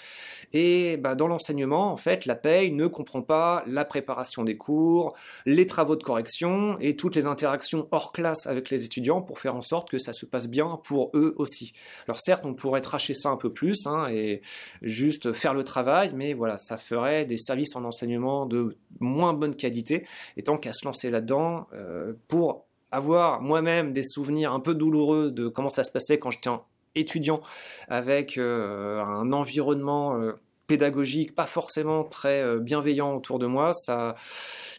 Et 0.52 0.98
bah, 0.98 1.14
dans 1.14 1.28
l'enseignement, 1.28 1.90
en 1.90 1.96
fait, 1.96 2.26
la 2.26 2.34
paye 2.34 2.72
ne 2.72 2.86
comprend 2.88 3.22
pas 3.22 3.64
la 3.66 3.86
préparation 3.86 4.44
des 4.44 4.58
cours, 4.58 5.14
les 5.46 5.66
travaux 5.66 5.96
de 5.96 6.02
correction 6.02 6.76
et 6.78 6.94
toutes 6.94 7.14
les 7.14 7.26
interactions 7.26 7.88
hors 7.90 8.12
classe 8.12 8.46
avec 8.46 8.68
les 8.68 8.84
étudiants 8.84 9.22
pour 9.22 9.38
faire 9.38 9.56
en 9.56 9.62
sorte 9.62 9.88
que 9.88 9.98
ça 9.98 10.12
se 10.12 10.26
passe 10.26 10.50
bien 10.50 10.78
pour 10.84 11.10
eux 11.14 11.34
aussi. 11.38 11.72
Alors 12.06 12.20
certes, 12.20 12.44
on 12.44 12.52
pourrait 12.52 12.82
tracher 12.82 13.14
ça 13.14 13.30
un 13.30 13.38
peu 13.38 13.50
plus 13.50 13.86
hein, 13.86 14.08
et 14.10 14.42
juste 14.82 15.32
faire 15.32 15.54
le 15.54 15.64
travail, 15.64 16.10
mais 16.14 16.34
voilà, 16.34 16.45
ça 16.58 16.76
ferait 16.76 17.24
des 17.24 17.38
services 17.38 17.76
en 17.76 17.84
enseignement 17.84 18.46
de 18.46 18.76
moins 19.00 19.32
bonne 19.32 19.54
qualité. 19.54 20.06
Et 20.36 20.42
tant 20.42 20.56
qu'à 20.56 20.72
se 20.72 20.84
lancer 20.84 21.10
là-dedans, 21.10 21.66
euh, 21.72 22.14
pour 22.28 22.66
avoir 22.90 23.40
moi-même 23.40 23.92
des 23.92 24.04
souvenirs 24.04 24.52
un 24.52 24.60
peu 24.60 24.74
douloureux 24.74 25.30
de 25.30 25.48
comment 25.48 25.70
ça 25.70 25.84
se 25.84 25.90
passait 25.90 26.18
quand 26.18 26.30
j'étais 26.30 26.50
étudiant 26.94 27.42
avec 27.88 28.38
euh, 28.38 29.02
un 29.02 29.32
environnement 29.32 30.18
euh, 30.18 30.32
pédagogique 30.66 31.34
pas 31.34 31.46
forcément 31.46 32.02
très 32.02 32.58
bienveillant 32.58 33.14
autour 33.14 33.38
de 33.38 33.46
moi, 33.46 33.72
ça, 33.72 34.16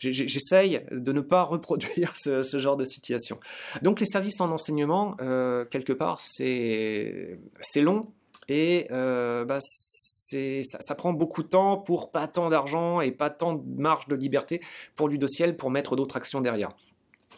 j'essaye 0.02 0.81
de 0.92 1.12
ne 1.14 1.22
pas 1.22 1.44
reproduire 1.44 2.14
ce, 2.18 2.44
genre 2.60 2.75
de 2.75 2.84
situation. 2.84 3.40
Donc 3.84 4.02
les 4.02 4.06
services 4.06 4.42
en 4.42 4.52
enseignement, 4.52 5.16
quelque 5.69 5.94
part, 5.94 6.19
c'est 6.19 7.40
long 7.78 8.12
et 8.48 8.88
bah, 8.90 9.60
ça, 9.60 10.78
ça, 10.80 10.95
prend 10.95 11.14
beaucoup 11.14 11.44
de 11.44 11.48
temps 11.48 11.78
pour 11.78 12.12
pas 12.12 12.28
tant 12.28 12.50
d'argent 12.50 13.02
et 13.02 13.12
pas 13.12 13.30
tant 13.30 13.54
de 13.54 13.81
marge 13.81 14.07
de 14.07 14.16
liberté 14.16 14.62
pour 14.95 15.07
Ludociel 15.07 15.56
pour 15.56 15.71
mettre 15.71 15.95
d'autres 15.95 16.18
actions 16.18 16.42
derrière. 16.42 16.71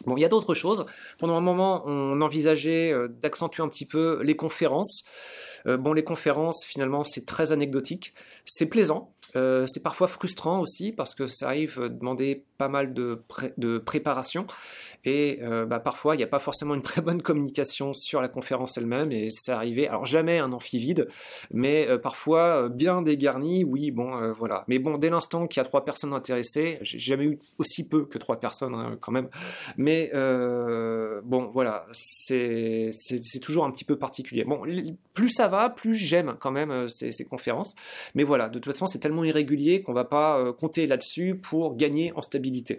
Bon, 0.06 0.16
il 0.16 0.20
y 0.20 0.24
a 0.24 0.28
d'autres 0.28 0.54
choses. 0.54 0.86
Pendant 1.18 1.36
un 1.36 1.40
moment, 1.40 1.82
on 1.86 2.20
envisageait 2.20 2.92
euh, 2.92 3.08
d'accentuer 3.08 3.62
un 3.62 3.68
petit 3.68 3.84
peu 3.84 4.22
les 4.22 4.34
conférences. 4.34 5.04
Euh, 5.66 5.76
bon, 5.76 5.92
les 5.92 6.04
conférences, 6.04 6.64
finalement, 6.64 7.04
c'est 7.04 7.26
très 7.26 7.52
anecdotique. 7.52 8.14
C'est 8.46 8.66
plaisant, 8.66 9.12
euh, 9.36 9.66
c'est 9.68 9.82
parfois 9.82 10.08
frustrant 10.08 10.60
aussi 10.60 10.92
parce 10.92 11.14
que 11.14 11.26
ça 11.26 11.46
arrive 11.46 11.88
demander 11.88 12.44
pas 12.58 12.68
mal 12.68 12.92
de, 12.92 13.22
préparation 13.78 14.46
et 15.04 15.38
euh, 15.42 15.64
bah, 15.64 15.80
parfois 15.80 16.14
il 16.14 16.18
n'y 16.18 16.24
a 16.24 16.28
pas 16.28 16.38
forcément 16.38 16.74
une 16.74 16.82
très 16.82 17.00
bonne 17.00 17.22
communication 17.22 17.94
sur 17.94 18.20
la 18.20 18.28
conférence 18.28 18.76
elle-même 18.76 19.12
et 19.12 19.28
c'est 19.30 19.52
arrivé, 19.52 19.88
alors 19.88 20.06
jamais 20.06 20.38
un 20.38 20.52
amphi 20.52 20.78
vide, 20.78 21.08
mais 21.50 21.88
euh, 21.88 21.98
parfois 21.98 22.68
bien 22.68 23.02
dégarni, 23.02 23.64
oui, 23.64 23.90
bon, 23.90 24.32
voilà. 24.32 24.64
Mais 24.68 24.78
bon, 24.78 24.98
dès 24.98 25.10
l'instant 25.10 25.46
qu'il 25.46 25.60
y 25.60 25.64
a 25.64 25.64
trois 25.64 25.84
personnes 25.84 26.12
intéressées, 26.12 26.78
j'ai 26.82 26.98
jamais 26.98 27.24
eu 27.24 27.38
aussi 27.58 27.86
peu 27.86 28.04
que 28.04 28.18
trois 28.18 28.40
personnes 28.40 28.74
hein, 28.74 28.98
quand 29.00 29.12
même, 29.12 29.28
mais 29.76 30.10
bon, 30.12 31.50
voilà, 31.52 31.86
c'est 31.92 32.90
toujours 33.40 33.64
un 33.64 33.70
petit 33.70 33.84
peu 33.84 33.96
particulier. 33.96 34.44
Bon, 34.44 34.62
plus 35.14 35.30
ça 35.30 35.48
va, 35.48 35.70
plus 35.70 35.94
j'aime 35.94 36.34
quand 36.38 36.50
même 36.50 36.88
ces, 36.88 37.12
ces 37.12 37.24
conférences, 37.24 37.74
mais 38.14 38.24
voilà, 38.24 38.48
de 38.48 38.58
toute 38.58 38.72
façon 38.72 38.86
c'est 38.86 38.98
tellement 38.98 39.19
irrégulier 39.24 39.82
qu'on 39.82 39.92
va 39.92 40.04
pas 40.04 40.38
euh, 40.38 40.52
compter 40.52 40.86
là-dessus 40.86 41.36
pour 41.36 41.76
gagner 41.76 42.12
en 42.14 42.22
stabilité. 42.22 42.78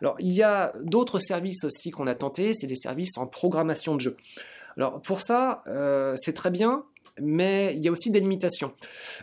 Alors, 0.00 0.16
il 0.18 0.32
y 0.32 0.42
a 0.42 0.72
d'autres 0.82 1.18
services 1.18 1.64
aussi 1.64 1.90
qu'on 1.90 2.06
a 2.06 2.14
tenté, 2.14 2.54
c'est 2.54 2.66
des 2.66 2.76
services 2.76 3.18
en 3.18 3.26
programmation 3.26 3.94
de 3.94 4.00
jeu. 4.00 4.16
Alors, 4.76 5.02
pour 5.02 5.20
ça, 5.20 5.62
euh, 5.66 6.14
c'est 6.18 6.32
très 6.32 6.50
bien, 6.50 6.84
mais 7.20 7.74
il 7.76 7.82
y 7.82 7.88
a 7.88 7.92
aussi 7.92 8.10
des 8.10 8.20
limitations. 8.20 8.72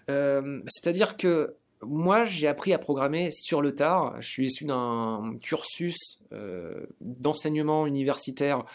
Euh, 0.09 0.61
c'est-à-dire 0.67 1.17
que 1.17 1.55
moi, 1.84 2.25
j'ai 2.25 2.48
appris 2.48 2.74
à 2.74 2.79
programmer 2.79 3.29
sur 3.31 3.62
le 3.62 3.75
tard. 3.75 4.15
Je 4.19 4.27
suis 4.27 4.46
issu 4.48 4.65
d'un 4.65 5.36
cursus 5.41 6.19
euh, 6.34 6.88
d'enseignement 7.00 7.86
universitaire 7.86 8.65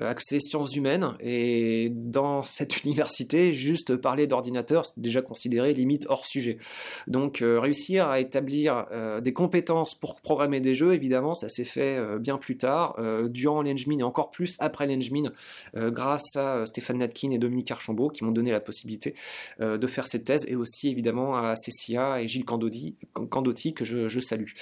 euh, 0.00 0.10
axé 0.10 0.40
sciences 0.40 0.74
humaines. 0.74 1.14
Et 1.20 1.90
dans 1.94 2.42
cette 2.44 2.82
université, 2.82 3.52
juste 3.52 3.96
parler 3.96 4.26
d'ordinateur, 4.26 4.84
c'est 4.84 4.98
déjà 4.98 5.22
considéré 5.22 5.74
limite 5.74 6.06
hors 6.08 6.26
sujet. 6.26 6.58
Donc, 7.06 7.40
euh, 7.40 7.60
réussir 7.60 8.08
à 8.08 8.18
établir 8.20 8.86
des 9.22 9.32
compétences 9.32 9.94
pour 9.94 10.20
programmer 10.20 10.60
des 10.60 10.74
jeux, 10.74 10.92
évidemment, 10.92 11.34
ça 11.34 11.48
s'est 11.48 11.64
fait 11.64 12.18
bien 12.18 12.38
plus 12.38 12.56
tard, 12.56 12.96
durant 13.28 13.62
l'Engmin 13.62 13.98
et 13.98 14.02
encore 14.02 14.30
plus 14.30 14.56
après 14.58 14.86
l'Engmin, 14.86 15.30
grâce 15.74 16.36
à 16.36 16.66
Stéphane 16.66 16.98
Natkin 16.98 17.30
et 17.30 17.38
Dominique 17.38 17.70
Archambault 17.70 18.08
qui 18.08 18.24
m'ont 18.24 18.32
donné 18.32 18.50
la 18.50 18.60
possibilité 18.60 19.14
de 19.60 19.86
faire 19.86 20.06
cette 20.06 20.24
thèse 20.24 20.46
et 20.48 20.56
aussi 20.56 20.88
évidemment 20.88 21.36
à 21.36 21.56
Cécia 21.56 22.20
et 22.20 22.28
Gilles 22.28 22.39
Candotti, 22.44 23.74
que 23.74 23.84
je, 23.84 24.20
salue. 24.20 24.52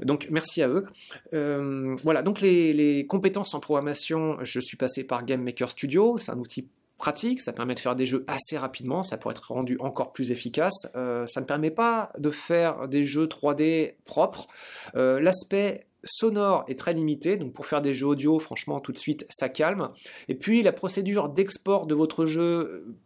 Donc 0.00 0.28
merci 0.30 0.62
à 0.62 0.68
eux. 0.68 0.84
Euh, 1.32 1.96
voilà, 2.02 2.22
donc 2.22 2.40
les, 2.40 3.06
compétences 3.08 3.54
en 3.54 3.60
programmation, 3.60 4.38
je 4.42 4.60
suis 4.60 4.76
passé 4.76 5.04
par 5.04 5.24
Game 5.24 5.42
Maker 5.42 5.70
Studio, 5.70 6.18
c'est 6.18 6.32
un 6.32 6.38
outil 6.38 6.68
pratique, 6.98 7.40
ça 7.40 7.52
permet 7.52 7.74
de 7.74 7.80
faire 7.80 7.96
des 7.96 8.06
jeux 8.06 8.24
assez 8.28 8.56
rapidement, 8.56 9.02
ça 9.02 9.16
pourrait 9.16 9.34
être 9.34 9.52
rendu 9.52 9.76
encore 9.80 10.12
plus 10.12 10.30
efficace. 10.30 10.86
Euh, 10.94 11.26
ça 11.26 11.40
ne 11.40 11.46
permet 11.46 11.72
pas 11.72 12.12
de 12.18 12.30
faire 12.30 12.86
des 12.86 13.02
jeux 13.04 13.26
3D 13.26 13.94
propres. 14.04 14.46
Euh, 14.94 15.18
l'aspect 15.20 15.80
sonore 16.04 16.64
est 16.68 16.78
très 16.78 16.94
limité, 16.94 17.36
donc 17.36 17.52
pour 17.52 17.66
faire 17.66 17.80
des 17.82 17.92
jeux 17.92 18.06
audio, 18.06 18.38
franchement, 18.38 18.80
tout 18.80 18.92
de 18.92 18.98
suite, 18.98 19.26
ça 19.30 19.48
calme. 19.48 19.90
Et 20.28 20.36
puis 20.36 20.62
la 20.62 20.72
procédure 20.72 21.28
d'export 21.28 21.86
de 21.86 21.94
votre 21.94 22.26
jeu 22.26 22.96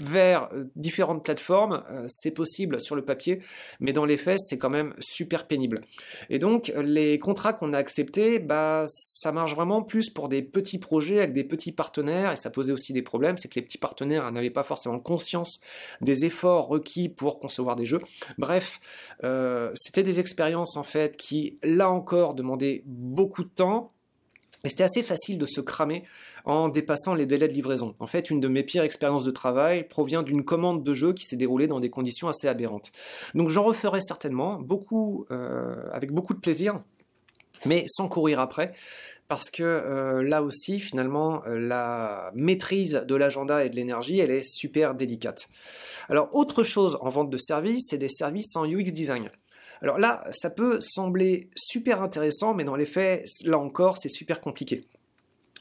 vers 0.00 0.48
euh, 0.52 0.64
différentes 0.76 1.24
plateformes, 1.24 1.82
euh, 1.90 2.06
c'est 2.08 2.30
possible 2.30 2.80
sur 2.80 2.96
le 2.96 3.04
papier, 3.04 3.40
mais 3.80 3.92
dans 3.92 4.04
les 4.04 4.16
faits, 4.16 4.38
c'est 4.40 4.58
quand 4.58 4.70
même 4.70 4.94
super 5.00 5.46
pénible. 5.46 5.80
Et 6.30 6.38
donc, 6.38 6.72
les 6.76 7.18
contrats 7.18 7.52
qu'on 7.52 7.72
a 7.72 7.78
acceptés, 7.78 8.38
bah, 8.38 8.84
ça 8.86 9.32
marche 9.32 9.54
vraiment 9.54 9.82
plus 9.82 10.10
pour 10.10 10.28
des 10.28 10.42
petits 10.42 10.78
projets 10.78 11.18
avec 11.18 11.32
des 11.32 11.44
petits 11.44 11.72
partenaires, 11.72 12.32
et 12.32 12.36
ça 12.36 12.50
posait 12.50 12.72
aussi 12.72 12.92
des 12.92 13.02
problèmes, 13.02 13.36
c'est 13.38 13.48
que 13.48 13.56
les 13.56 13.62
petits 13.62 13.78
partenaires 13.78 14.30
n'avaient 14.32 14.50
pas 14.50 14.62
forcément 14.62 14.98
conscience 14.98 15.60
des 16.00 16.24
efforts 16.24 16.66
requis 16.66 17.08
pour 17.08 17.38
concevoir 17.38 17.76
des 17.76 17.86
jeux. 17.86 18.00
Bref, 18.38 18.80
euh, 19.24 19.70
c'était 19.74 20.02
des 20.02 20.20
expériences 20.20 20.76
en 20.76 20.82
fait 20.82 21.16
qui, 21.16 21.58
là 21.62 21.90
encore, 21.90 22.34
demandaient 22.34 22.82
beaucoup 22.86 23.44
de 23.44 23.48
temps, 23.48 23.92
et 24.66 24.68
c'était 24.68 24.82
assez 24.82 25.04
facile 25.04 25.38
de 25.38 25.46
se 25.46 25.60
cramer 25.60 26.02
en 26.44 26.68
dépassant 26.68 27.14
les 27.14 27.24
délais 27.24 27.46
de 27.46 27.52
livraison. 27.52 27.94
En 28.00 28.08
fait, 28.08 28.30
une 28.30 28.40
de 28.40 28.48
mes 28.48 28.64
pires 28.64 28.82
expériences 28.82 29.22
de 29.22 29.30
travail 29.30 29.86
provient 29.86 30.24
d'une 30.24 30.44
commande 30.44 30.82
de 30.82 30.92
jeu 30.92 31.12
qui 31.12 31.24
s'est 31.24 31.36
déroulée 31.36 31.68
dans 31.68 31.78
des 31.78 31.88
conditions 31.88 32.26
assez 32.26 32.48
aberrantes. 32.48 32.90
Donc 33.36 33.48
j'en 33.48 33.62
referai 33.62 34.00
certainement, 34.00 34.58
beaucoup, 34.58 35.24
euh, 35.30 35.88
avec 35.92 36.10
beaucoup 36.10 36.34
de 36.34 36.40
plaisir, 36.40 36.80
mais 37.64 37.84
sans 37.86 38.08
courir 38.08 38.40
après, 38.40 38.72
parce 39.28 39.50
que 39.50 39.62
euh, 39.62 40.24
là 40.24 40.42
aussi, 40.42 40.80
finalement, 40.80 41.44
euh, 41.46 41.60
la 41.60 42.32
maîtrise 42.34 43.04
de 43.06 43.14
l'agenda 43.14 43.64
et 43.64 43.70
de 43.70 43.76
l'énergie, 43.76 44.18
elle 44.18 44.32
est 44.32 44.42
super 44.44 44.96
délicate. 44.96 45.46
Alors, 46.08 46.28
autre 46.32 46.64
chose 46.64 46.98
en 47.00 47.10
vente 47.10 47.30
de 47.30 47.38
services, 47.38 47.86
c'est 47.90 47.98
des 47.98 48.08
services 48.08 48.56
en 48.56 48.66
UX 48.68 48.90
design. 48.90 49.30
Alors 49.82 49.98
là, 49.98 50.24
ça 50.32 50.50
peut 50.50 50.80
sembler 50.80 51.50
super 51.56 52.02
intéressant, 52.02 52.54
mais 52.54 52.64
dans 52.64 52.76
les 52.76 52.86
faits, 52.86 53.24
là 53.44 53.58
encore, 53.58 53.98
c'est 53.98 54.08
super 54.08 54.40
compliqué. 54.40 54.84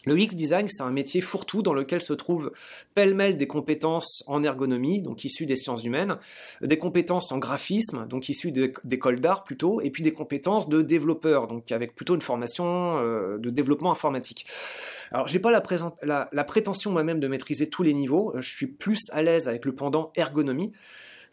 Le 0.06 0.16
UX 0.16 0.36
design, 0.36 0.68
c'est 0.70 0.84
un 0.84 0.92
métier 0.92 1.20
fourre-tout 1.20 1.64
dans 1.64 1.74
lequel 1.74 2.02
se 2.02 2.14
trouvent 2.14 2.52
pêle-mêle 2.94 3.38
des 3.38 3.48
compétences 3.48 4.24
en 4.28 4.44
ergonomie, 4.44 5.02
donc 5.02 5.24
issues 5.24 5.48
des 5.48 5.56
sciences 5.56 5.84
humaines, 5.84 6.18
des 6.62 6.78
compétences 6.78 7.32
en 7.32 7.40
graphisme, 7.40 8.08
donc 8.08 8.30
issues 8.30 8.52
d'écoles 8.52 9.20
d'art 9.20 9.44
plutôt, 9.44 9.82
et 9.82 9.90
puis 9.90 10.04
des 10.04 10.14
compétences 10.14 10.70
de 10.70 10.84
développeur, 10.84 11.48
donc 11.48 11.72
avec 11.72 11.96
plutôt 11.96 12.14
une 12.14 12.22
formation 12.22 13.00
euh, 13.00 13.38
de 13.40 13.50
développement 13.50 13.92
informatique. 13.92 14.46
Alors, 15.12 15.28
j'ai 15.28 15.40
pas 15.40 15.52
la, 15.52 16.30
la 16.32 16.44
prétention 16.44 16.92
moi-même 16.92 17.20
de 17.20 17.28
maîtriser 17.28 17.68
tous 17.68 17.82
les 17.82 17.94
niveaux, 17.94 18.34
je 18.40 18.50
suis 18.50 18.68
plus 18.68 19.00
à 19.12 19.24
l'aise 19.24 19.48
avec 19.48 19.66
le 19.66 19.74
pendant 19.74 20.12
ergonomie, 20.16 20.72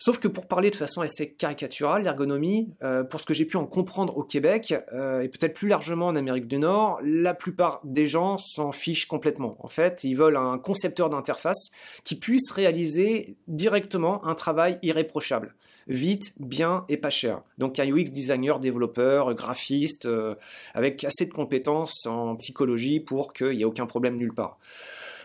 Sauf 0.04 0.18
que 0.18 0.26
pour 0.26 0.48
parler 0.48 0.72
de 0.72 0.74
façon 0.74 1.00
assez 1.00 1.30
caricaturale, 1.30 2.02
l'ergonomie, 2.02 2.74
euh, 2.82 3.04
pour 3.04 3.20
ce 3.20 3.24
que 3.24 3.34
j'ai 3.34 3.44
pu 3.44 3.56
en 3.56 3.66
comprendre 3.66 4.16
au 4.16 4.24
Québec, 4.24 4.74
euh, 4.92 5.20
et 5.20 5.28
peut-être 5.28 5.54
plus 5.54 5.68
largement 5.68 6.08
en 6.08 6.16
Amérique 6.16 6.48
du 6.48 6.58
Nord, 6.58 6.98
la 7.04 7.34
plupart 7.34 7.80
des 7.84 8.08
gens 8.08 8.36
s'en 8.36 8.72
fichent 8.72 9.06
complètement. 9.06 9.54
En 9.60 9.68
fait, 9.68 10.02
ils 10.02 10.16
veulent 10.16 10.36
un 10.36 10.58
concepteur 10.58 11.08
d'interface 11.08 11.70
qui 12.02 12.16
puisse 12.16 12.50
réaliser 12.50 13.36
directement 13.46 14.26
un 14.26 14.34
travail 14.34 14.80
irréprochable 14.82 15.54
vite, 15.86 16.32
bien 16.40 16.84
et 16.88 16.96
pas 16.96 17.10
cher. 17.10 17.42
Donc 17.58 17.78
un 17.78 17.86
UX 17.86 18.10
designer, 18.10 18.58
développeur, 18.58 19.32
graphiste, 19.34 20.06
euh, 20.06 20.34
avec 20.74 21.04
assez 21.04 21.26
de 21.26 21.32
compétences 21.32 22.06
en 22.06 22.34
psychologie 22.34 22.98
pour 22.98 23.32
qu'il 23.32 23.50
n'y 23.50 23.62
ait 23.62 23.64
aucun 23.64 23.86
problème 23.86 24.16
nulle 24.16 24.34
part. 24.34 24.58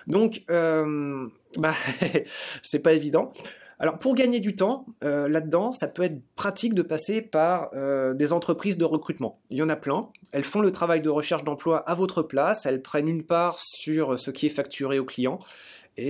Donc, 0.05 0.43
bah, 1.57 1.73
c'est 2.61 2.79
pas 2.79 2.93
évident. 2.93 3.33
Alors 3.79 3.99
pour 3.99 4.15
gagner 4.15 4.39
du 4.39 4.55
temps, 4.55 4.85
euh, 5.03 5.27
là-dedans, 5.27 5.71
ça 5.71 5.87
peut 5.87 6.03
être 6.03 6.19
pratique 6.35 6.73
de 6.73 6.81
passer 6.81 7.21
par 7.21 7.69
euh, 7.73 8.13
des 8.13 8.33
entreprises 8.33 8.77
de 8.77 8.85
recrutement. 8.85 9.39
Il 9.51 9.57
y 9.57 9.61
en 9.61 9.69
a 9.69 9.75
plein. 9.75 10.09
Elles 10.33 10.43
font 10.43 10.61
le 10.61 10.71
travail 10.71 11.01
de 11.01 11.09
recherche 11.09 11.43
d'emploi 11.43 11.79
à 11.87 11.93
votre 11.93 12.23
place. 12.23 12.65
Elles 12.65 12.81
prennent 12.81 13.07
une 13.07 13.23
part 13.23 13.59
sur 13.59 14.19
ce 14.19 14.31
qui 14.31 14.47
est 14.47 14.49
facturé 14.49 14.97
au 14.97 15.05
client 15.05 15.39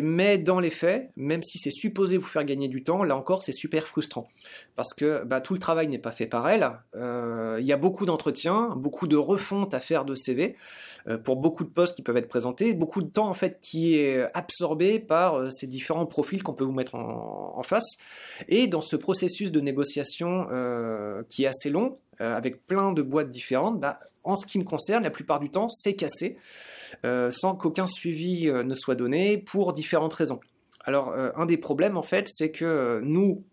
mais 0.02 0.38
dans 0.38 0.60
les 0.60 0.70
faits, 0.70 1.10
même 1.16 1.44
si 1.44 1.58
c'est 1.58 1.72
supposé 1.72 2.18
vous 2.18 2.26
faire 2.26 2.44
gagner 2.44 2.68
du 2.68 2.84
temps, 2.84 3.04
là 3.04 3.16
encore 3.16 3.44
c'est 3.44 3.54
super 3.54 3.88
frustrant. 3.88 4.26
Parce 4.76 4.94
que 4.94 5.24
bah, 5.24 5.40
tout 5.40 5.54
le 5.54 5.60
travail 5.60 5.88
n'est 5.88 5.98
pas 5.98 6.12
fait 6.12 6.26
par 6.26 6.48
elle. 6.50 6.70
Euh, 6.96 7.58
il 7.60 7.66
y 7.66 7.72
a 7.72 7.78
beaucoup 7.78 8.06
d'entretiens, 8.06 8.74
beaucoup 8.76 9.08
de 9.08 9.16
refontes 9.16 9.74
à 9.74 9.80
faire 9.80 10.04
de 10.04 10.14
CV 10.14 10.56
euh, 11.08 11.18
pour 11.18 11.38
beaucoup 11.38 11.64
de 11.64 11.70
postes 11.70 11.96
qui 11.96 12.02
peuvent 12.02 12.18
être 12.18 12.28
présentés, 12.28 12.74
beaucoup 12.74 13.02
de 13.02 13.10
temps 13.10 13.30
en 13.30 13.34
fait 13.34 13.60
qui 13.62 13.96
est 13.96 14.26
absorbé 14.34 15.00
par 15.00 15.36
euh, 15.36 15.50
ces 15.50 15.68
différents 15.68 16.06
profils 16.06 16.44
qu'on 16.44 16.54
peut 16.54 16.66
vous 16.66 16.74
mettre 16.74 16.96
en, 16.96 17.64
face. 17.64 17.98
Et 18.48 18.68
dans 18.68 18.82
ce 18.82 18.96
processus 18.96 19.52
de 19.52 19.60
négociation 19.60 20.48
qui 21.30 21.44
est 21.44 21.48
assez 21.48 21.70
long, 21.70 21.98
avec 22.20 22.66
plein 22.66 22.92
de 22.94 23.02
boîtes 23.02 23.30
différentes, 23.30 23.80
bah, 23.80 24.00
en 24.24 24.36
ce 24.36 24.46
qui 24.46 24.60
me 24.60 24.64
concerne, 24.64 25.04
la 25.04 25.10
plupart 25.10 25.40
du 25.40 25.50
temps, 25.50 25.70
c'est 25.70 25.96
cassé. 25.96 26.38
Euh, 27.06 27.32
sans 27.32 27.56
qu'aucun 27.56 27.88
suivi 27.88 28.50
euh, 28.50 28.64
ne 28.64 28.76
soit 28.76 28.96
donné 28.96 29.38
pour 29.38 29.74
différentes 29.74 30.14
raisons. 30.14 30.40
Alors, 30.86 31.10
euh, 31.10 31.32
un 31.36 31.46
des 31.46 31.58
problèmes, 31.58 31.98
en 31.98 32.02
fait, 32.02 32.28
c'est 32.32 32.52
que 32.52 33.02
nous, 33.04 33.44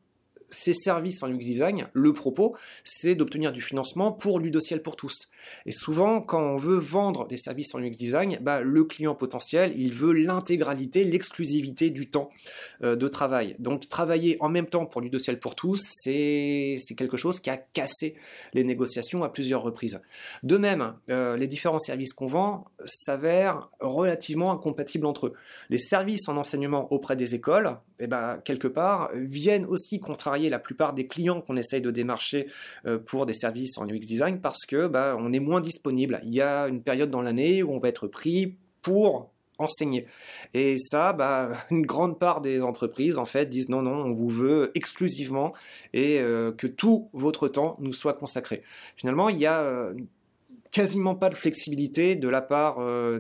ces 0.51 0.75
services 0.75 1.23
en 1.23 1.31
UX 1.31 1.39
design, 1.39 1.87
le 1.93 2.13
propos, 2.13 2.57
c'est 2.85 3.15
d'obtenir 3.15 3.53
du 3.53 3.61
financement 3.61 4.13
pour 4.13 4.39
Ludociel 4.39 4.83
pour 4.83 4.97
tous. 4.97 5.29
Et 5.67 5.73
souvent, 5.73 6.21
quand 6.21 6.41
on 6.41 6.57
veut 6.57 6.79
vendre 6.79 7.27
des 7.27 7.37
services 7.37 7.75
en 7.75 7.83
UX 7.83 7.91
design, 7.91 8.39
bah, 8.41 8.61
le 8.61 8.85
client 8.85 9.15
potentiel, 9.15 9.75
il 9.77 9.93
veut 9.93 10.13
l'intégralité, 10.13 11.05
l'exclusivité 11.05 11.91
du 11.91 12.09
temps 12.09 12.31
euh, 12.83 12.97
de 12.97 13.09
travail. 13.09 13.57
Donc, 13.59 13.89
travailler 13.89 14.37
en 14.41 14.49
même 14.49 14.67
temps 14.67 14.87
pour 14.87 15.01
Ludociel 15.01 15.39
pour 15.39 15.55
tous, 15.55 15.83
c'est 16.03 16.77
quelque 16.97 17.17
chose 17.17 17.41
qui 17.41 17.51
a 17.51 17.57
cassé 17.57 18.15
les 18.53 18.65
négociations 18.65 19.25
à 19.25 19.29
plusieurs 19.29 19.63
reprises. 19.63 20.01
De 20.43 20.57
même, 20.57 20.95
euh, 21.11 21.37
les 21.37 21.47
différents 21.47 21.79
services 21.79 22.13
qu'on 22.13 22.27
vend 22.27 22.65
s'avèrent 22.87 23.71
relativement 23.81 24.53
incompatibles 24.53 25.07
entre 25.07 25.27
eux. 25.27 25.33
Les 25.71 25.79
services 25.79 26.29
en 26.29 26.37
enseignement 26.37 26.93
auprès 26.93 27.17
des 27.17 27.35
écoles, 27.35 27.77
eh 27.99 28.07
ben, 28.07 28.39
quelque 28.45 28.69
part, 28.69 29.11
viennent 29.15 29.67
aussi 29.67 30.01
contrarier 30.01 30.34
la 30.43 30.59
plupart 30.59 30.95
des 30.95 31.07
clients 31.07 31.41
qu'on 31.41 31.57
essaye 31.57 31.81
de 31.81 31.91
démarcher 31.91 32.47
euh, 32.87 32.99
pour 32.99 33.27
des 33.27 33.35
services 33.35 33.79
en 33.79 33.87
UX 33.87 34.01
design 34.01 34.41
parce 34.41 34.67
que 34.67 34.87
bah, 34.87 35.17
on 35.19 35.33
est 35.33 35.41
moins 35.41 35.61
disponible. 35.61 36.21
Il 36.25 36.35
y 36.35 36.41
a 36.41 36.69
une 36.69 36.83
période 36.83 37.11
dans 37.11 37.23
l'année 37.23 37.63
où 37.63 37.73
on 37.73 37.79
va 37.79 37.89
être 37.89 38.07
pris 38.07 38.57
pour 38.83 39.31
enseigner. 39.59 40.07
Et 40.53 40.77
ça, 40.79 41.13
bah, 41.13 41.53
une 41.71 41.87
grande 41.87 42.19
part 42.19 42.41
des 42.41 42.63
entreprises, 42.63 43.19
en 43.19 43.25
fait, 43.25 43.47
disent 43.47 43.69
non, 43.69 43.83
non, 43.83 43.95
on 43.95 44.11
vous 44.11 44.29
veut 44.29 44.73
exclusivement 44.75 45.55
et 45.93 46.19
euh, 46.21 46.53
que 46.53 46.67
tout 46.67 47.09
votre 47.13 47.49
temps 47.49 47.77
nous 47.81 47.93
soit 47.93 48.15
consacré. 48.15 48.63
Finalement, 48.97 49.29
il 49.29 49.39
y 49.39 49.47
a 49.47 49.61
euh, 49.61 49.95
quasiment 50.73 51.15
pas 51.15 51.29
de 51.31 51.37
flexibilité 51.37 52.17
de 52.17 52.29
la 52.29 52.43
part 52.43 52.79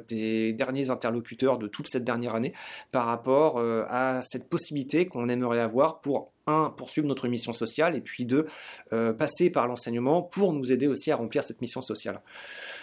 des 0.08 0.52
derniers 0.54 0.90
interlocuteurs 0.90 1.56
de 1.56 1.68
toute 1.68 1.86
cette 1.86 2.02
dernière 2.02 2.34
année 2.34 2.52
par 2.90 3.06
rapport 3.06 3.60
à 3.60 4.22
cette 4.22 4.48
possibilité 4.48 5.06
qu'on 5.06 5.28
aimerait 5.28 5.60
avoir 5.60 6.00
pour 6.00 6.33
un, 6.46 6.70
poursuivre 6.76 7.06
notre 7.06 7.28
mission 7.28 7.52
sociale 7.52 7.96
et 7.96 8.00
puis 8.00 8.24
deux, 8.24 8.46
euh, 8.92 9.12
passer 9.12 9.50
par 9.50 9.66
l'enseignement 9.66 10.22
pour 10.22 10.52
nous 10.52 10.72
aider 10.72 10.86
aussi 10.86 11.10
à 11.10 11.16
remplir 11.16 11.44
cette 11.44 11.60
mission 11.60 11.80
sociale. 11.80 12.20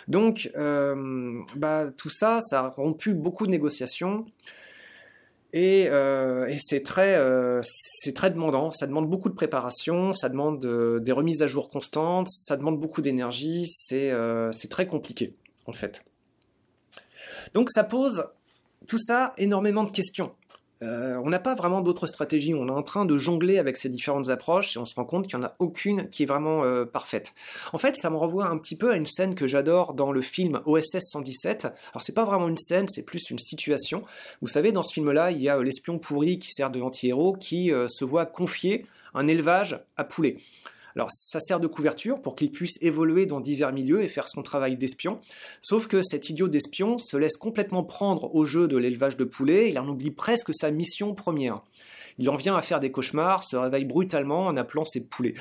Donc, 0.08 0.50
bah, 0.56 1.92
tout 1.96 2.10
ça, 2.10 2.40
ça 2.42 2.62
a 2.62 2.70
rompu 2.70 3.14
beaucoup 3.14 3.46
de 3.46 3.52
négociations. 3.52 4.26
Euh, 5.56 6.46
et, 6.48 6.58
c'est 6.60 6.82
très, 6.82 7.16
euh, 7.16 7.62
c'est 7.64 8.14
très 8.14 8.32
demandant. 8.32 8.72
Ça 8.72 8.88
demande 8.88 9.10
beaucoup 9.10 9.30
de 9.30 9.34
préparation, 9.34 10.14
ça 10.14 10.30
demande 10.30 10.64
euh, 10.66 11.00
des 11.00 11.12
remises 11.12 11.42
à 11.42 11.48
jour 11.48 11.70
constantes, 11.70 12.30
ça 12.30 12.58
demande 12.58 12.80
beaucoup 12.80 13.02
d'énergie. 13.02 13.68
C'est, 13.68 14.14
c'est 14.52 14.70
très 14.70 14.88
compliqué 14.88 15.36
en 15.66 15.74
fait. 15.74 16.04
Donc 17.54 17.70
ça 17.72 17.84
pose 17.84 18.26
tout 18.88 18.98
ça 18.98 19.34
énormément 19.38 19.84
de 19.84 19.92
questions. 19.92 20.34
Euh, 20.84 21.22
on 21.24 21.30
n'a 21.30 21.40
pas 21.40 21.56
vraiment 21.56 21.82
d'autres 21.82 22.08
stratégies. 22.08 22.54
On 22.54 22.68
est 22.68 22.72
en 22.72 22.84
train 22.84 23.06
de 23.06 23.18
jongler 23.18 23.60
avec 23.60 23.78
ces 23.78 23.90
différentes 23.90 24.30
approches 24.30 24.76
et 24.76 24.80
on 24.80 24.86
se 24.86 24.96
rend 24.96 25.06
compte 25.06 25.28
qu'il 25.28 25.38
n'y 25.38 25.46
en 25.46 25.48
a 25.48 25.56
aucune 25.60 26.10
qui 26.10 26.24
est 26.24 26.26
vraiment 26.26 26.64
euh, 26.64 26.86
parfaite. 26.86 27.34
En 27.74 27.78
fait, 27.78 27.98
ça 27.98 28.10
me 28.10 28.18
renvoie 28.18 28.48
un 28.48 28.58
petit 28.58 28.76
peu 28.76 28.92
à 28.92 28.96
une 28.96 29.06
scène 29.06 29.36
que 29.36 29.48
j'adore 29.48 29.94
dans 29.94 30.12
le 30.12 30.22
film 30.22 30.62
OSS 30.66 31.00
117. 31.12 31.66
Alors 31.66 32.02
c'est 32.02 32.14
pas 32.14 32.26
vraiment 32.26 32.48
une 32.48 32.58
scène, 32.58 32.88
c'est 32.90 33.04
plus 33.04 33.30
une 33.30 33.40
situation. 33.40 34.04
Vous 34.42 34.48
savez, 34.48 34.72
dans 34.72 34.84
ce 34.84 34.94
film-là, 34.94 35.32
il 35.32 35.42
y 35.42 35.50
a 35.50 35.58
euh, 35.58 35.64
l'espion 35.64 36.00
pourri 36.00 36.40
qui 36.40 36.50
sert 36.50 36.72
de 36.72 36.80
l'anti-héros 36.80 37.34
qui 37.34 37.72
se 37.90 38.06
voit 38.06 38.26
confier 38.26 38.86
un 39.14 39.28
élevage 39.28 39.80
à 39.98 40.04
poulets. 40.04 40.38
Alors 40.96 41.10
ça 41.12 41.40
sert 41.40 41.60
de 41.60 41.68
couverture 41.68 42.22
pour 42.22 42.36
qu'il 42.36 42.52
puisse 42.52 42.78
évoluer 42.82 43.26
dans 43.26 43.40
divers 43.40 43.72
milieux 43.72 44.04
et 44.04 44.08
faire 44.08 44.28
son 44.28 44.42
travail 44.42 44.78
d'espion. 44.78 45.20
Sauf 45.62 45.88
que 45.88 46.04
cet 46.04 46.30
idiot 46.30 46.48
d'espion 46.48 46.98
se 46.98 47.18
laisse 47.18 47.38
complètement 47.38 47.84
prendre 47.84 48.34
au 48.36 48.46
jeu 48.46 48.68
de 48.68 48.78
l'élevage 48.78 49.18
de 49.18 49.24
poulets, 49.24 49.70
il 49.70 49.80
en 49.80 49.88
oublie 49.88 50.12
presque 50.12 50.54
sa 50.54 50.72
mission 50.72 51.14
première. 51.14 51.60
Il 52.18 52.30
en 52.30 52.36
vient 52.36 52.56
à 52.56 52.62
faire 52.62 52.80
des 52.80 52.92
cauchemars, 52.92 53.44
se 53.44 53.56
réveille 53.56 53.86
brutalement 53.86 54.48
en 54.48 54.58
appelant 54.58 54.86
ses 54.86 55.02
poulets. 55.02 55.34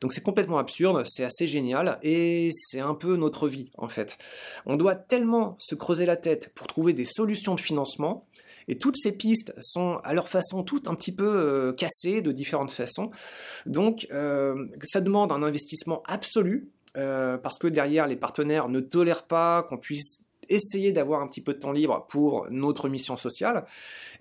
Donc 0.00 0.12
c'est 0.12 0.22
complètement 0.22 0.58
absurde, 0.58 1.02
c'est 1.06 1.24
assez 1.24 1.46
génial, 1.46 1.98
et 2.02 2.50
c'est 2.52 2.80
un 2.80 2.94
peu 2.94 3.16
notre 3.16 3.48
vie 3.48 3.70
en 3.78 3.88
fait. 3.88 4.18
On 4.66 4.76
doit 4.76 4.94
tellement 4.94 5.56
se 5.58 5.74
creuser 5.74 6.06
la 6.06 6.16
tête 6.16 6.52
pour 6.54 6.66
trouver 6.66 6.92
des 6.92 7.04
solutions 7.04 7.54
de 7.54 7.60
financement 7.60 8.24
et 8.68 8.78
toutes 8.78 8.96
ces 9.02 9.12
pistes 9.12 9.54
sont 9.60 9.98
à 10.04 10.14
leur 10.14 10.28
façon 10.28 10.62
toutes 10.62 10.88
un 10.88 10.94
petit 10.94 11.14
peu 11.14 11.26
euh, 11.26 11.72
cassées 11.72 12.20
de 12.20 12.32
différentes 12.32 12.70
façons. 12.70 13.10
Donc 13.66 14.06
euh, 14.12 14.66
ça 14.82 15.00
demande 15.00 15.32
un 15.32 15.42
investissement 15.42 16.02
absolu 16.06 16.70
euh, 16.96 17.38
parce 17.38 17.58
que 17.58 17.66
derrière 17.66 18.06
les 18.06 18.16
partenaires 18.16 18.68
ne 18.68 18.80
tolèrent 18.80 19.26
pas 19.26 19.62
qu'on 19.62 19.78
puisse 19.78 20.20
essayer 20.50 20.92
d'avoir 20.92 21.20
un 21.20 21.28
petit 21.28 21.42
peu 21.42 21.52
de 21.52 21.58
temps 21.58 21.72
libre 21.72 22.06
pour 22.08 22.46
notre 22.50 22.88
mission 22.88 23.18
sociale. 23.18 23.66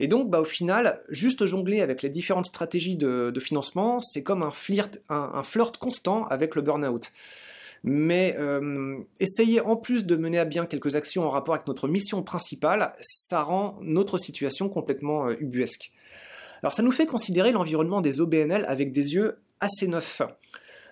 Et 0.01 0.07
donc, 0.07 0.29
bah, 0.29 0.41
au 0.41 0.45
final, 0.45 1.01
juste 1.07 1.45
jongler 1.45 1.79
avec 1.79 2.01
les 2.01 2.09
différentes 2.09 2.47
stratégies 2.47 2.97
de, 2.97 3.31
financement, 3.39 4.01
c'est 4.01 4.23
comme 4.23 4.43
un 4.43 4.51
flirt, 4.51 4.99
un 5.07 5.43
flirt 5.43 5.77
constant 5.77 6.27
avec 6.27 6.55
le 6.55 6.61
burn-out 6.63 7.13
mais 7.83 8.35
euh, 8.37 8.97
essayer 9.19 9.61
en 9.61 9.75
plus 9.75 10.05
de 10.05 10.15
mener 10.15 10.39
à 10.39 10.45
bien 10.45 10.65
quelques 10.65 10.95
actions 10.95 11.25
en 11.25 11.29
rapport 11.29 11.55
avec 11.55 11.67
notre 11.67 11.87
mission 11.87 12.23
principale, 12.23 12.93
ça 13.01 13.43
rend 13.43 13.77
notre 13.81 14.17
situation 14.17 14.69
complètement 14.69 15.27
euh, 15.27 15.35
ubuesque. 15.39 15.91
Alors 16.63 16.73
ça 16.73 16.83
nous 16.83 16.91
fait 16.91 17.05
considérer 17.05 17.51
l'environnement 17.51 18.01
des 18.01 18.19
OBNL 18.19 18.65
avec 18.67 18.91
des 18.91 19.13
yeux 19.13 19.37
assez 19.59 19.87
neufs. 19.87 20.21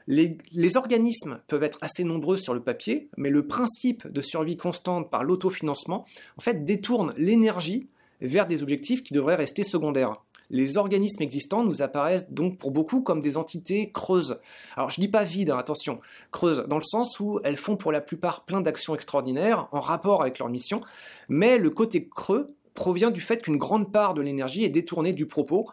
Les, 0.08 0.38
les, 0.52 0.78
organismes 0.78 1.40
peuvent 1.48 1.64
être 1.64 1.80
assez 1.82 2.04
nombreux 2.04 2.38
sur 2.38 2.54
le 2.54 2.62
papier, 2.62 3.10
mais 3.18 3.32
le 3.32 3.42
principe 3.48 4.08
de 4.08 4.22
survie 4.22 4.56
constante 4.56 5.10
par 5.10 5.24
l'autofinancement, 5.24 6.06
en 6.38 6.42
fait, 6.42 6.64
détourne 6.64 7.12
l'énergie 7.18 7.90
vers 8.22 8.46
des 8.46 8.62
objectifs 8.62 9.02
qui 9.02 9.16
devraient 9.16 9.36
rester 9.36 9.64
secondaires 9.64 10.25
les 10.50 10.78
organismes 10.78 11.22
existants 11.22 11.64
nous 11.64 11.82
apparaissent 11.82 12.30
donc 12.30 12.58
pour 12.58 12.72
beaucoup 12.72 13.02
comme 13.02 13.22
des 13.22 13.38
entités 13.38 13.92
creuses. 13.92 14.40
Alors 14.76 14.92
je 14.92 15.02
dis 15.02 15.08
pas 15.08 15.24
vides, 15.24 15.50
hein, 15.50 15.58
attention, 15.58 15.96
creuses, 16.32 16.66
dans 16.68 16.78
le 16.78 16.84
sens 16.84 17.20
où 17.20 17.40
elles 17.44 17.58
font 17.58 17.78
pour 17.78 17.92
la 17.92 18.02
plupart 18.02 18.46
plein 18.46 18.62
d'actions 18.62 18.96
extraordinaires 18.96 19.68
en 19.72 19.80
rapport 19.80 20.22
avec 20.22 20.40
leur 20.40 20.50
mission, 20.50 20.82
mais 21.30 21.58
le 21.58 21.70
côté 21.70 22.08
creux 22.08 22.54
provient 22.74 23.12
du 23.12 23.22
fait 23.22 23.42
qu'une 23.42 23.58
grande 23.58 23.92
part 23.92 24.14
de 24.14 24.22
l'énergie 24.22 24.64
est 24.64 24.70
détournée 24.70 25.14
du 25.14 25.26
propos, 25.26 25.66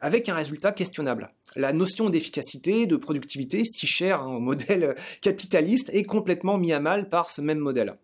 avec 0.00 0.28
un 0.28 0.34
résultat 0.34 0.72
questionnable. 0.72 1.28
La 1.56 1.72
notion 1.72 2.10
d'efficacité, 2.10 2.86
de 2.86 2.96
productivité, 2.96 3.64
si 3.64 3.86
chère 3.86 4.22
hein, 4.22 4.36
au 4.36 4.40
modèle 4.40 4.94
capitaliste, 5.22 5.90
est 5.92 6.04
complètement 6.04 6.58
mis 6.58 6.72
à 6.72 6.80
mal 6.80 7.08
par 7.08 7.30
ce 7.30 7.40
même 7.40 7.58
modèle. 7.58 7.96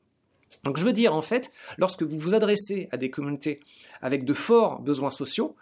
Donc 0.63 0.79
je 0.79 0.85
veux 0.85 0.93
dire, 0.93 1.15
en 1.15 1.21
fait, 1.21 1.53
lorsque 1.79 2.03
vous 2.03 2.19
vous 2.19 2.35
adressez 2.35 2.89
à 2.91 2.97
des 2.97 3.11
communautés 3.11 3.61
avec 4.01 4.25
de 4.25 4.35
forts 4.35 4.81
besoins 4.81 5.11
sociaux, 5.11 5.57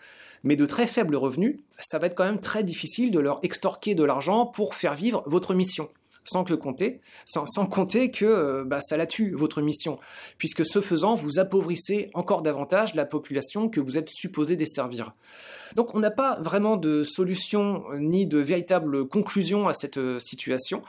mais 0.45 0.57
de 0.57 0.67
très 0.67 0.87
faibles 0.87 1.17
revenus, 1.17 1.59
ça 1.79 1.99
va 1.99 2.07
être 2.07 2.15
quand 2.15 2.25
même 2.25 2.41
très 2.41 2.65
difficile 2.65 3.11
de 3.11 3.21
leur 3.21 3.41
extorquer 3.43 3.95
de 3.95 4.05
l'argent 4.05 4.47
pour 4.47 4.75
faire 4.75 4.95
vivre 4.95 5.23
votre 5.27 5.55
mission. 5.55 5.89
Sans 6.25 6.45
que 6.45 6.55
compter, 6.55 7.01
sans, 7.27 7.67
compter 7.67 8.13
que 8.13 8.25
euh, 8.25 8.65
bah, 8.65 8.81
ça 8.81 8.97
la 8.97 9.07
tue 9.07 9.33
votre 9.33 9.61
mission, 9.61 9.99
puisque 10.39 10.65
ce 10.65 10.81
faisant, 10.81 11.17
vous 11.17 11.41
appauvrissez 11.41 12.11
encore 12.15 12.43
davantage 12.43 12.95
la 12.95 13.05
population 13.05 13.69
que 13.69 13.81
vous 13.81 13.99
êtes 13.99 14.09
supposé 14.09 14.55
desservir. 14.55 15.15
Donc 15.75 15.97
on 15.97 15.99
n'a 15.99 16.13
pas 16.13 16.39
vraiment 16.41 16.77
de 16.77 17.03
solution 17.03 17.83
euh, 17.91 17.99
ni 17.99 18.27
de 18.27 18.39
véritable 18.39 19.09
conclusion 19.09 19.67
à 19.67 19.75
cette 19.75 19.99
euh, 19.99 20.21
situation. 20.21 20.85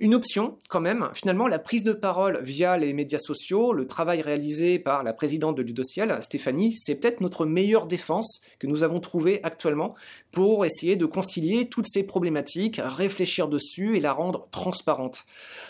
Une 0.00 0.14
option, 0.14 0.56
quand 0.70 0.80
même, 0.80 1.10
finalement, 1.12 1.46
la 1.46 1.58
prise 1.58 1.84
de 1.84 1.92
parole 1.92 2.40
via 2.42 2.78
les 2.78 2.94
médias 2.94 3.18
sociaux, 3.18 3.74
le 3.74 3.86
travail 3.86 4.22
réalisé 4.22 4.78
par 4.78 5.02
la 5.02 5.12
présidente 5.12 5.58
de 5.58 5.62
Ludociel, 5.62 6.18
Stéphanie, 6.22 6.74
c'est 6.74 6.94
peut-être 6.94 7.20
notre 7.20 7.44
meilleure 7.44 7.86
défense 7.86 8.40
que 8.58 8.66
nous 8.66 8.82
avons 8.82 9.00
trouvée 9.00 9.40
actuellement 9.42 9.94
pour 10.32 10.64
essayer 10.64 10.96
de 10.96 11.04
concilier 11.04 11.68
toutes 11.68 11.84
ces 11.86 12.02
problématiques, 12.02 12.80
réfléchir 12.82 13.46
dessus 13.46 13.94
et 13.98 14.00
la 14.00 14.14
rendre 14.14 14.48
transparente. 14.50 15.26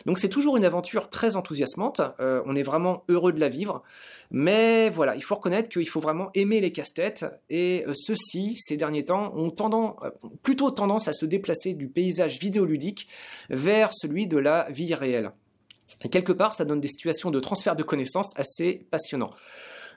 Donc 0.07 0.20
c'est 0.20 0.28
toujours 0.28 0.57
une 0.57 0.64
aventure 0.64 1.11
très 1.11 1.35
enthousiasmante, 1.35 2.00
euh, 2.20 2.40
on 2.46 2.55
est 2.55 2.62
vraiment 2.62 3.02
heureux 3.09 3.33
de 3.33 3.40
la 3.40 3.48
vivre, 3.48 3.83
mais 4.31 4.90
voilà, 4.90 5.16
il 5.16 5.24
faut 5.24 5.35
reconnaître 5.35 5.68
qu'il 5.68 5.88
faut 5.88 5.98
vraiment 5.98 6.31
aimer 6.35 6.61
les 6.61 6.70
casse-têtes, 6.70 7.26
et 7.48 7.85
euh, 7.88 7.94
ceux-ci, 7.96 8.55
ces 8.59 8.76
derniers 8.76 9.07
temps, 9.07 9.33
ont 9.35 9.50
tendance, 9.50 9.96
euh, 10.05 10.11
plutôt 10.44 10.70
tendance 10.70 11.09
à 11.09 11.12
se 11.12 11.26
déplacer 11.26 11.74
du 11.74 11.88
paysage 11.88 12.38
vidéoludique 12.38 13.09
vers 13.48 13.90
celui 13.92 14.19
de 14.26 14.38
la 14.38 14.68
vie 14.70 14.94
réelle. 14.94 15.33
Et 16.02 16.09
quelque 16.09 16.33
part, 16.33 16.54
ça 16.54 16.64
donne 16.64 16.80
des 16.80 16.88
situations 16.88 17.30
de 17.30 17.40
transfert 17.40 17.76
de 17.76 17.83
connaissances 17.83 18.30
assez 18.37 18.87
passionnants. 18.90 19.33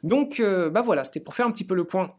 Donc, 0.02 0.40
euh, 0.40 0.70
bah 0.70 0.82
voilà, 0.82 1.06
c'était 1.06 1.20
pour 1.20 1.34
faire 1.34 1.46
un 1.46 1.52
petit 1.52 1.64
peu 1.64 1.76
le 1.76 1.86
point 1.86 2.16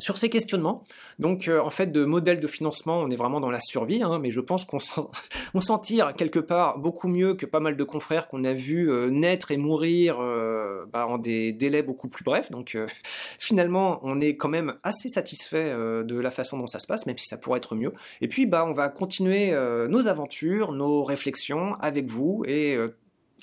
sur 0.00 0.18
ces 0.18 0.28
questionnements, 0.28 0.84
donc 1.18 1.46
euh, 1.46 1.60
en 1.60 1.70
fait 1.70 1.92
de 1.92 2.04
modèle 2.04 2.40
de 2.40 2.46
financement, 2.46 2.98
on 2.98 3.10
est 3.10 3.16
vraiment 3.16 3.40
dans 3.40 3.50
la 3.50 3.60
survie, 3.60 4.02
hein, 4.02 4.18
mais 4.18 4.30
je 4.30 4.40
pense 4.40 4.64
qu'on 4.64 4.78
s'en 5.60 5.78
tire 5.78 6.14
quelque 6.14 6.40
part 6.40 6.78
beaucoup 6.78 7.08
mieux 7.08 7.34
que 7.34 7.46
pas 7.46 7.60
mal 7.60 7.76
de 7.76 7.84
confrères 7.84 8.28
qu'on 8.28 8.44
a 8.44 8.52
vu 8.52 8.90
euh, 8.90 9.10
naître 9.10 9.50
et 9.50 9.56
mourir 9.56 10.18
euh, 10.20 10.86
bah, 10.92 11.06
en 11.06 11.18
des 11.18 11.52
délais 11.52 11.82
beaucoup 11.82 12.08
plus 12.08 12.24
brefs. 12.24 12.50
Donc 12.50 12.76
finalement, 13.38 14.00
on 14.02 14.20
est 14.20 14.36
quand 14.36 14.48
même 14.48 14.74
assez 14.82 15.08
satisfait 15.08 15.74
de 16.04 16.18
la 16.18 16.30
façon 16.30 16.58
dont 16.58 16.66
ça 16.66 16.78
se 16.78 16.86
passe, 16.86 17.06
même 17.06 17.18
si 17.18 17.26
ça 17.26 17.36
pourrait 17.36 17.58
être 17.58 17.74
mieux. 17.74 17.92
Et 18.20 18.28
puis 18.28 18.46
bah 18.46 18.64
on 18.66 18.72
va 18.72 18.88
continuer 18.88 19.52
nos 19.88 20.08
aventures, 20.08 20.72
nos 20.72 21.04
réflexions 21.04 21.74
avec 21.80 22.08
vous 22.08 22.42
et 22.46 22.78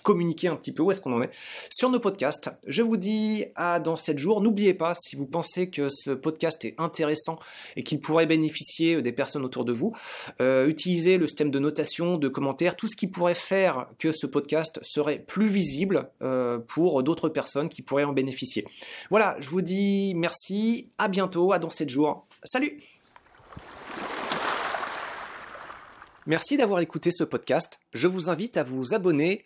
communiquer 0.04 0.48
un 0.48 0.56
petit 0.56 0.72
peu 0.72 0.84
où 0.84 0.92
est-ce 0.92 1.02
qu'on 1.02 1.14
en 1.14 1.22
est 1.22 1.32
sur 1.70 1.90
nos 1.90 2.00
podcasts. 2.00 2.50
Je 2.68 2.82
vous 2.82 2.98
dis 2.98 3.46
à 3.56 3.80
dans 3.80 3.96
7 3.96 4.18
jours. 4.18 4.42
N'oubliez 4.42 4.74
pas, 4.74 4.94
si 4.96 5.16
vous 5.16 5.26
pensez 5.26 5.70
que 5.70 5.90
ce 5.90 6.12
podcast 6.12 6.64
est 6.66 6.76
intéressant 6.78 7.40
et 7.76 7.84
qu'il 7.84 8.00
pourrait 8.00 8.26
bénéficier 8.26 9.02
des 9.02 9.12
personnes 9.12 9.46
autour 9.46 9.66
de 9.66 9.74
vous, 9.74 9.94
euh, 10.42 10.68
utilisez 10.68 11.18
le 11.18 11.28
système 11.28 11.52
de 11.52 11.60
notation, 11.60 12.18
de 12.18 12.28
commentaires, 12.28 12.76
tout 12.76 12.88
ce 12.88 12.96
qui 12.96 13.08
pourrait 13.08 13.36
faire 13.36 13.88
que 14.00 14.12
ce 14.12 14.28
podcast 14.28 14.80
serait 14.82 15.20
plus 15.20 15.48
visible 15.48 16.10
euh, 16.22 16.60
pour 16.60 17.04
d'autres 17.04 17.30
personnes 17.30 17.70
qui 17.70 17.82
pourraient 17.82 18.04
en 18.04 18.14
bénéficier. 18.14 18.66
Voilà, 19.10 19.36
je 19.40 19.50
vous 19.50 19.62
dis 19.62 20.14
merci, 20.16 20.90
à 20.98 21.08
bientôt, 21.08 21.52
à 21.52 21.60
dans 21.60 21.70
7 21.70 21.90
jours. 21.90 22.26
Salut 22.44 22.80
Merci 26.28 26.58
d'avoir 26.58 26.82
écouté 26.82 27.10
ce 27.12 27.24
podcast. 27.24 27.80
Je 27.94 28.10
vous 28.10 28.30
invite 28.30 28.58
à 28.58 28.64
vous 28.66 28.94
abonner 28.94 29.46